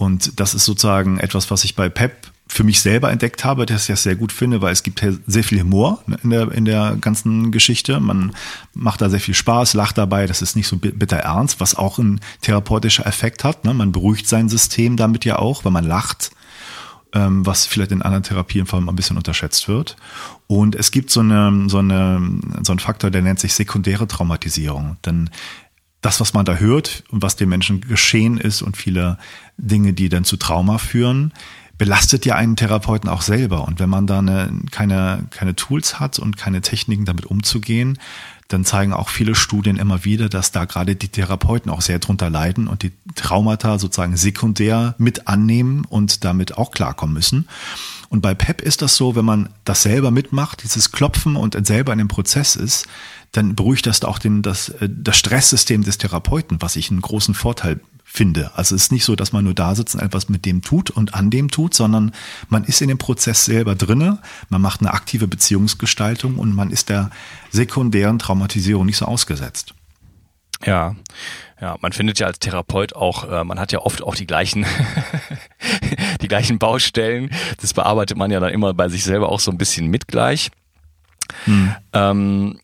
Und 0.00 0.40
das 0.40 0.54
ist 0.54 0.64
sozusagen 0.64 1.18
etwas, 1.18 1.50
was 1.50 1.62
ich 1.62 1.76
bei 1.76 1.90
PEP 1.90 2.28
für 2.48 2.64
mich 2.64 2.80
selber 2.80 3.10
entdeckt 3.10 3.44
habe, 3.44 3.66
das 3.66 3.82
ich 3.82 3.88
ja 3.88 3.96
sehr 3.96 4.16
gut 4.16 4.32
finde, 4.32 4.62
weil 4.62 4.72
es 4.72 4.82
gibt 4.82 5.04
sehr 5.26 5.44
viel 5.44 5.60
Humor 5.60 6.02
in 6.22 6.30
der, 6.30 6.50
in 6.52 6.64
der 6.64 6.96
ganzen 6.98 7.52
Geschichte. 7.52 8.00
Man 8.00 8.32
macht 8.72 9.02
da 9.02 9.10
sehr 9.10 9.20
viel 9.20 9.34
Spaß, 9.34 9.74
lacht 9.74 9.98
dabei, 9.98 10.26
das 10.26 10.40
ist 10.40 10.56
nicht 10.56 10.68
so 10.68 10.78
bitter 10.78 11.18
ernst, 11.18 11.60
was 11.60 11.74
auch 11.74 11.98
ein 11.98 12.20
therapeutischer 12.40 13.06
Effekt 13.06 13.44
hat. 13.44 13.66
Ne? 13.66 13.74
Man 13.74 13.92
beruhigt 13.92 14.26
sein 14.26 14.48
System 14.48 14.96
damit 14.96 15.26
ja 15.26 15.38
auch, 15.38 15.66
wenn 15.66 15.74
man 15.74 15.84
lacht, 15.84 16.30
ähm, 17.12 17.44
was 17.44 17.66
vielleicht 17.66 17.92
in 17.92 18.00
anderen 18.00 18.22
Therapien 18.22 18.64
vor 18.64 18.78
allem 18.78 18.88
ein 18.88 18.96
bisschen 18.96 19.18
unterschätzt 19.18 19.68
wird. 19.68 19.96
Und 20.46 20.76
es 20.76 20.92
gibt 20.92 21.10
so, 21.10 21.20
eine, 21.20 21.68
so, 21.68 21.78
eine, 21.78 22.40
so 22.62 22.72
einen 22.72 22.78
Faktor, 22.78 23.10
der 23.10 23.20
nennt 23.20 23.38
sich 23.38 23.52
sekundäre 23.52 24.08
Traumatisierung. 24.08 24.96
Denn 25.04 25.28
das, 26.00 26.20
was 26.20 26.32
man 26.32 26.44
da 26.44 26.56
hört 26.56 27.04
und 27.10 27.22
was 27.22 27.36
dem 27.36 27.48
Menschen 27.48 27.80
geschehen 27.82 28.38
ist 28.38 28.62
und 28.62 28.76
viele 28.76 29.18
Dinge, 29.58 29.92
die 29.92 30.08
dann 30.08 30.24
zu 30.24 30.36
Trauma 30.36 30.78
führen, 30.78 31.32
belastet 31.76 32.26
ja 32.26 32.36
einen 32.36 32.56
Therapeuten 32.56 33.08
auch 33.08 33.22
selber. 33.22 33.66
Und 33.66 33.80
wenn 33.80 33.88
man 33.88 34.06
da 34.06 34.18
eine, 34.18 34.52
keine, 34.70 35.26
keine 35.30 35.56
Tools 35.56 35.98
hat 35.98 36.18
und 36.18 36.36
keine 36.36 36.60
Techniken 36.60 37.06
damit 37.06 37.24
umzugehen, 37.24 37.98
dann 38.48 38.64
zeigen 38.64 38.92
auch 38.92 39.08
viele 39.08 39.34
Studien 39.34 39.76
immer 39.76 40.04
wieder, 40.04 40.28
dass 40.28 40.52
da 40.52 40.64
gerade 40.64 40.96
die 40.96 41.08
Therapeuten 41.08 41.70
auch 41.70 41.80
sehr 41.80 41.98
drunter 41.98 42.28
leiden 42.28 42.66
und 42.66 42.82
die 42.82 42.92
Traumata 43.14 43.78
sozusagen 43.78 44.16
sekundär 44.16 44.94
mit 44.98 45.28
annehmen 45.28 45.84
und 45.88 46.24
damit 46.24 46.58
auch 46.58 46.70
klarkommen 46.70 47.14
müssen. 47.14 47.48
Und 48.10 48.22
bei 48.22 48.34
PEP 48.34 48.60
ist 48.60 48.82
das 48.82 48.96
so, 48.96 49.14
wenn 49.14 49.24
man 49.24 49.48
das 49.64 49.82
selber 49.82 50.10
mitmacht, 50.10 50.64
dieses 50.64 50.90
Klopfen 50.90 51.36
und 51.36 51.64
selber 51.66 51.92
in 51.92 51.98
dem 51.98 52.08
Prozess 52.08 52.56
ist, 52.56 52.88
dann 53.32 53.54
beruhigt 53.54 53.86
das 53.86 54.02
auch 54.04 54.18
den, 54.18 54.42
das, 54.42 54.70
äh, 54.70 54.88
das 54.90 55.16
Stresssystem 55.16 55.84
des 55.84 55.98
Therapeuten, 55.98 56.60
was 56.60 56.76
ich 56.76 56.90
einen 56.90 57.00
großen 57.00 57.34
Vorteil 57.34 57.80
finde. 58.04 58.50
Also 58.56 58.74
es 58.74 58.84
ist 58.84 58.92
nicht 58.92 59.04
so, 59.04 59.14
dass 59.14 59.32
man 59.32 59.44
nur 59.44 59.54
da 59.54 59.74
sitzt 59.74 59.94
und 59.94 60.00
etwas 60.00 60.28
mit 60.28 60.44
dem 60.44 60.62
tut 60.62 60.90
und 60.90 61.14
an 61.14 61.30
dem 61.30 61.48
tut, 61.48 61.74
sondern 61.74 62.12
man 62.48 62.64
ist 62.64 62.82
in 62.82 62.88
dem 62.88 62.98
Prozess 62.98 63.44
selber 63.44 63.76
drinne, 63.76 64.18
man 64.48 64.60
macht 64.60 64.80
eine 64.80 64.92
aktive 64.92 65.28
Beziehungsgestaltung 65.28 66.36
und 66.36 66.54
man 66.54 66.70
ist 66.70 66.88
der 66.88 67.10
sekundären 67.50 68.18
Traumatisierung 68.18 68.86
nicht 68.86 68.96
so 68.96 69.04
ausgesetzt. 69.04 69.74
Ja, 70.66 70.96
ja, 71.60 71.76
man 71.80 71.92
findet 71.92 72.18
ja 72.18 72.26
als 72.26 72.38
Therapeut 72.38 72.94
auch, 72.94 73.30
äh, 73.30 73.44
man 73.44 73.60
hat 73.60 73.70
ja 73.70 73.78
oft 73.78 74.02
auch 74.02 74.14
die 74.14 74.26
gleichen, 74.26 74.66
die 76.20 76.28
gleichen 76.28 76.58
Baustellen. 76.58 77.30
Das 77.60 77.74
bearbeitet 77.74 78.16
man 78.16 78.30
ja 78.30 78.40
dann 78.40 78.52
immer 78.52 78.74
bei 78.74 78.88
sich 78.88 79.04
selber 79.04 79.28
auch 79.28 79.40
so 79.40 79.50
ein 79.50 79.58
bisschen 79.58 79.86
mit 79.86 80.08
gleich. 80.08 80.50
Hm. 81.44 81.74
Ähm, 81.92 82.60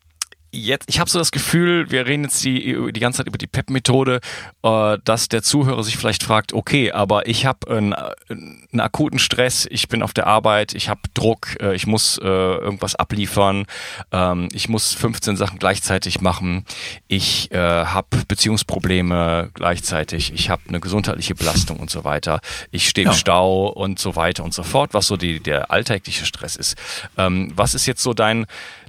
jetzt, 0.51 0.85
ich 0.89 0.99
habe 0.99 1.09
so 1.09 1.19
das 1.19 1.31
Gefühl, 1.31 1.91
wir 1.91 2.05
reden 2.05 2.23
jetzt 2.23 2.43
die, 2.43 2.91
die 2.91 2.99
ganze 2.99 3.17
Zeit 3.17 3.27
über 3.27 3.37
die 3.37 3.47
PEP-Methode, 3.47 4.19
äh, 4.63 4.97
dass 5.03 5.27
der 5.29 5.43
Zuhörer 5.43 5.83
sich 5.83 5.97
vielleicht 5.97 6.23
fragt, 6.23 6.53
okay, 6.53 6.91
aber 6.91 7.27
ich 7.27 7.45
habe 7.45 7.69
einen, 7.69 7.93
einen 7.93 8.79
akuten 8.79 9.19
Stress, 9.19 9.67
ich 9.69 9.87
bin 9.87 10.01
auf 10.01 10.13
der 10.13 10.27
Arbeit, 10.27 10.73
ich 10.73 10.89
habe 10.89 11.01
Druck, 11.13 11.57
äh, 11.61 11.75
ich 11.75 11.87
muss 11.87 12.17
äh, 12.17 12.25
irgendwas 12.25 12.95
abliefern, 12.95 13.65
ähm, 14.11 14.49
ich 14.53 14.69
muss 14.69 14.93
15 14.93 15.37
Sachen 15.37 15.59
gleichzeitig 15.59 16.21
machen, 16.21 16.65
ich 17.07 17.51
äh, 17.51 17.57
habe 17.57 18.07
Beziehungsprobleme 18.27 19.51
gleichzeitig, 19.53 20.33
ich 20.33 20.49
habe 20.49 20.63
eine 20.67 20.79
gesundheitliche 20.79 21.35
Belastung 21.35 21.79
und 21.79 21.89
so 21.89 22.03
weiter, 22.03 22.39
ich 22.71 22.87
stehe 22.87 23.05
im 23.05 23.11
ja. 23.11 23.17
Stau 23.17 23.67
und 23.67 23.99
so 23.99 24.15
weiter 24.15 24.43
und 24.43 24.53
so 24.53 24.63
fort, 24.63 24.93
was 24.93 25.07
so 25.07 25.17
die, 25.17 25.39
der 25.39 25.71
alltägliche 25.71 26.25
Stress 26.25 26.55
ist. 26.55 26.75
Ähm, 27.17 27.51
was 27.55 27.73
ist 27.73 27.85
jetzt 27.85 28.01
so 28.01 28.13
dein, 28.13 28.45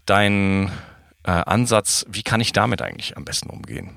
dein 0.07 0.71
äh, 1.29 1.43
Ansatz, 1.45 2.07
wie 2.09 2.23
kann 2.23 2.41
ich 2.41 2.53
damit 2.53 2.81
eigentlich 2.81 3.17
am 3.19 3.25
besten 3.25 3.51
umgehen? 3.51 3.91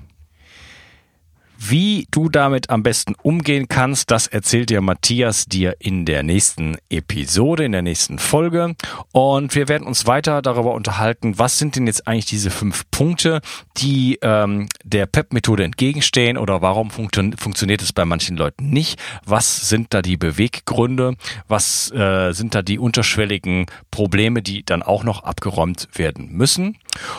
Wie 1.64 2.08
du 2.10 2.28
damit 2.28 2.70
am 2.70 2.82
besten 2.82 3.14
umgehen 3.22 3.68
kannst, 3.68 4.10
das 4.10 4.26
erzählt 4.26 4.68
dir 4.68 4.80
Matthias 4.80 5.46
dir 5.46 5.76
in 5.78 6.04
der 6.04 6.24
nächsten 6.24 6.76
Episode, 6.90 7.64
in 7.64 7.70
der 7.70 7.82
nächsten 7.82 8.18
Folge. 8.18 8.74
Und 9.12 9.54
wir 9.54 9.68
werden 9.68 9.86
uns 9.86 10.06
weiter 10.08 10.42
darüber 10.42 10.74
unterhalten, 10.74 11.38
was 11.38 11.58
sind 11.58 11.76
denn 11.76 11.86
jetzt 11.86 12.08
eigentlich 12.08 12.26
diese 12.26 12.50
fünf 12.50 12.82
Punkte, 12.90 13.40
die 13.76 14.18
ähm, 14.22 14.68
der 14.82 15.06
PEP-Methode 15.06 15.62
entgegenstehen 15.62 16.36
oder 16.36 16.62
warum 16.62 16.90
funktio 16.90 17.30
funktioniert 17.38 17.80
es 17.80 17.92
bei 17.92 18.04
manchen 18.04 18.36
Leuten 18.36 18.70
nicht? 18.70 19.00
Was 19.24 19.68
sind 19.68 19.94
da 19.94 20.02
die 20.02 20.16
Beweggründe? 20.16 21.14
Was 21.46 21.92
äh, 21.92 22.32
sind 22.32 22.56
da 22.56 22.62
die 22.62 22.80
unterschwelligen 22.80 23.66
Probleme, 23.92 24.42
die 24.42 24.64
dann 24.66 24.82
auch 24.82 25.04
noch 25.04 25.22
abgeräumt 25.22 25.88
werden 25.94 26.32
müssen? 26.32 26.76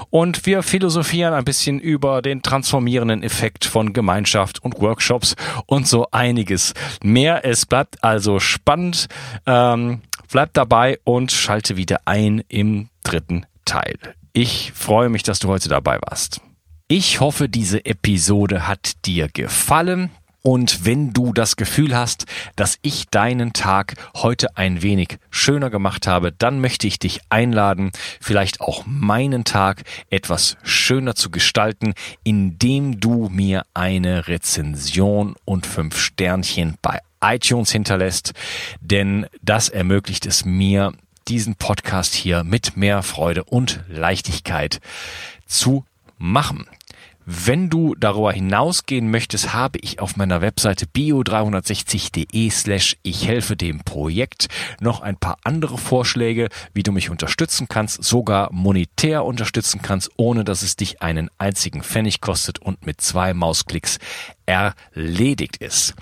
Und 0.09 0.45
wir 0.45 0.63
philosophieren 0.63 1.33
ein 1.33 1.45
bisschen 1.45 1.79
über 1.79 2.21
den 2.21 2.41
transformierenden 2.41 3.23
Effekt 3.23 3.65
von 3.65 3.93
Gemeinschaft 3.93 4.63
und 4.63 4.79
Workshops 4.79 5.35
und 5.65 5.87
so 5.87 6.07
einiges 6.11 6.73
mehr. 7.03 7.45
Es 7.45 7.65
bleibt 7.65 8.03
also 8.03 8.39
spannend. 8.39 9.07
Ähm, 9.45 10.01
bleib 10.31 10.53
dabei 10.53 10.99
und 11.03 11.31
schalte 11.31 11.77
wieder 11.77 12.01
ein 12.05 12.43
im 12.47 12.89
dritten 13.03 13.45
Teil. 13.65 13.97
Ich 14.33 14.71
freue 14.73 15.09
mich, 15.09 15.23
dass 15.23 15.39
du 15.39 15.47
heute 15.47 15.69
dabei 15.69 15.99
warst. 16.01 16.41
Ich 16.87 17.19
hoffe, 17.19 17.49
diese 17.49 17.85
Episode 17.85 18.67
hat 18.67 19.05
dir 19.05 19.27
gefallen. 19.27 20.11
Und 20.45 20.85
wenn 20.85 21.13
du 21.13 21.31
das 21.31 21.55
Gefühl 21.55 21.95
hast, 21.95 22.25
dass 22.57 22.77
ich 22.81 23.07
deinen 23.07 23.53
Tag 23.53 23.93
heute 24.13 24.57
ein 24.57 24.81
wenig 24.81 25.17
schöner 25.31 25.69
gemacht 25.69 26.05
habe, 26.05 26.33
dann 26.33 26.59
möchte 26.59 26.85
ich 26.85 26.99
dich 26.99 27.21
einladen, 27.29 27.91
vielleicht 28.19 28.59
auch 28.59 28.83
meinen 28.85 29.45
Tag 29.45 29.83
etwas 30.09 30.57
schöner 30.61 31.15
zu 31.15 31.31
gestalten, 31.31 31.93
indem 32.25 32.99
du 32.99 33.29
mir 33.29 33.63
eine 33.73 34.27
Rezension 34.27 35.35
und 35.45 35.65
fünf 35.65 35.97
Sternchen 35.97 36.77
bei 36.81 36.99
iTunes 37.21 37.71
hinterlässt, 37.71 38.33
denn 38.81 39.27
das 39.41 39.69
ermöglicht 39.69 40.25
es 40.25 40.43
mir, 40.43 40.91
diesen 41.29 41.55
Podcast 41.55 42.13
hier 42.13 42.43
mit 42.43 42.75
mehr 42.75 43.01
Freude 43.01 43.45
und 43.45 43.81
Leichtigkeit 43.87 44.81
zu 45.47 45.85
machen. 46.17 46.67
Wenn 47.25 47.69
du 47.69 47.95
darüber 47.95 48.33
hinausgehen 48.33 49.09
möchtest, 49.09 49.53
habe 49.53 49.79
ich 49.81 49.99
auf 50.01 50.17
meiner 50.17 50.41
Webseite 50.41 50.85
bio360.de 50.85 52.49
slash 52.49 52.97
ich 53.01 53.27
helfe 53.27 53.55
dem 53.55 53.79
Projekt 53.79 54.47
noch 54.81 55.01
ein 55.01 55.15
paar 55.15 55.37
andere 55.43 55.77
Vorschläge, 55.77 56.49
wie 56.73 56.83
du 56.83 56.91
mich 56.91 57.09
unterstützen 57.09 57.67
kannst, 57.69 58.03
sogar 58.03 58.51
monetär 58.51 59.23
unterstützen 59.23 59.81
kannst, 59.81 60.11
ohne 60.17 60.43
dass 60.43 60.63
es 60.63 60.75
dich 60.75 61.01
einen 61.01 61.29
einzigen 61.37 61.81
Pfennig 61.81 62.19
kostet 62.19 62.59
und 62.59 62.85
mit 62.85 62.99
zwei 62.99 63.33
Mausklicks 63.33 63.99
erledigt 64.45 65.57
ist. 65.57 65.93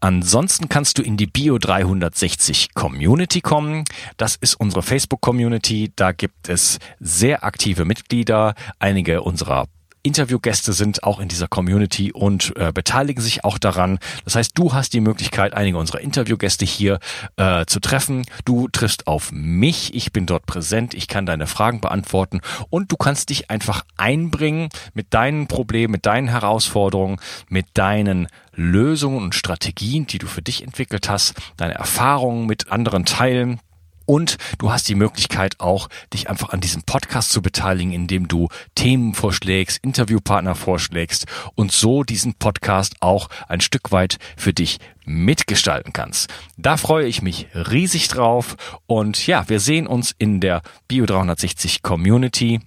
Ansonsten 0.00 0.68
kannst 0.68 0.98
du 0.98 1.02
in 1.02 1.16
die 1.16 1.26
Bio 1.26 1.56
360 1.56 2.74
Community 2.74 3.40
kommen. 3.40 3.84
Das 4.18 4.36
ist 4.36 4.54
unsere 4.54 4.82
Facebook 4.82 5.22
Community. 5.22 5.90
Da 5.96 6.12
gibt 6.12 6.50
es 6.50 6.78
sehr 7.00 7.44
aktive 7.44 7.86
Mitglieder. 7.86 8.54
Einige 8.78 9.22
unserer 9.22 9.68
Interviewgäste 10.06 10.72
sind 10.72 11.02
auch 11.02 11.18
in 11.18 11.28
dieser 11.28 11.48
Community 11.48 12.12
und 12.12 12.54
äh, 12.56 12.72
beteiligen 12.72 13.20
sich 13.20 13.44
auch 13.44 13.58
daran. 13.58 13.98
Das 14.24 14.36
heißt, 14.36 14.52
du 14.54 14.72
hast 14.72 14.92
die 14.92 15.00
Möglichkeit, 15.00 15.52
einige 15.54 15.78
unserer 15.78 16.00
Interviewgäste 16.00 16.64
hier 16.64 17.00
äh, 17.36 17.66
zu 17.66 17.80
treffen. 17.80 18.24
Du 18.44 18.68
triffst 18.68 19.08
auf 19.08 19.32
mich, 19.32 19.94
ich 19.94 20.12
bin 20.12 20.26
dort 20.26 20.46
präsent, 20.46 20.94
ich 20.94 21.08
kann 21.08 21.26
deine 21.26 21.48
Fragen 21.48 21.80
beantworten 21.80 22.40
und 22.70 22.92
du 22.92 22.96
kannst 22.96 23.30
dich 23.30 23.50
einfach 23.50 23.84
einbringen 23.96 24.68
mit 24.94 25.12
deinen 25.12 25.48
Problemen, 25.48 25.90
mit 25.92 26.06
deinen 26.06 26.28
Herausforderungen, 26.28 27.18
mit 27.48 27.66
deinen 27.74 28.28
Lösungen 28.54 29.18
und 29.18 29.34
Strategien, 29.34 30.06
die 30.06 30.18
du 30.18 30.28
für 30.28 30.42
dich 30.42 30.62
entwickelt 30.62 31.08
hast, 31.08 31.34
deine 31.56 31.74
Erfahrungen 31.74 32.46
mit 32.46 32.70
anderen 32.70 33.04
teilen. 33.04 33.60
Und 34.06 34.38
du 34.58 34.72
hast 34.72 34.88
die 34.88 34.94
Möglichkeit 34.94 35.60
auch, 35.60 35.88
dich 36.14 36.30
einfach 36.30 36.50
an 36.50 36.60
diesem 36.60 36.82
Podcast 36.84 37.30
zu 37.32 37.42
beteiligen, 37.42 37.92
indem 37.92 38.28
du 38.28 38.48
Themen 38.74 39.14
vorschlägst, 39.14 39.84
Interviewpartner 39.84 40.54
vorschlägst 40.54 41.26
und 41.54 41.72
so 41.72 42.04
diesen 42.04 42.34
Podcast 42.34 42.94
auch 43.00 43.28
ein 43.48 43.60
Stück 43.60 43.92
weit 43.92 44.18
für 44.36 44.52
dich 44.52 44.78
mitgestalten 45.04 45.92
kannst. 45.92 46.32
Da 46.56 46.76
freue 46.76 47.06
ich 47.06 47.22
mich 47.22 47.48
riesig 47.54 48.08
drauf 48.08 48.56
und 48.86 49.26
ja, 49.26 49.48
wir 49.48 49.60
sehen 49.60 49.86
uns 49.86 50.14
in 50.18 50.40
der 50.40 50.62
Bio 50.88 51.06
360 51.06 51.82
Community. 51.82 52.60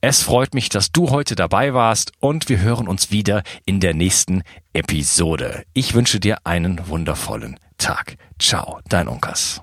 Es 0.00 0.22
freut 0.22 0.54
mich, 0.54 0.68
dass 0.68 0.92
du 0.92 1.10
heute 1.10 1.34
dabei 1.34 1.74
warst 1.74 2.12
und 2.20 2.48
wir 2.48 2.60
hören 2.60 2.86
uns 2.86 3.10
wieder 3.10 3.42
in 3.64 3.80
der 3.80 3.94
nächsten 3.94 4.42
Episode. 4.72 5.64
Ich 5.74 5.94
wünsche 5.94 6.20
dir 6.20 6.38
einen 6.44 6.86
wundervollen 6.88 7.58
Tag. 7.78 8.16
Ciao, 8.38 8.80
dein 8.88 9.08
Unkas. 9.08 9.62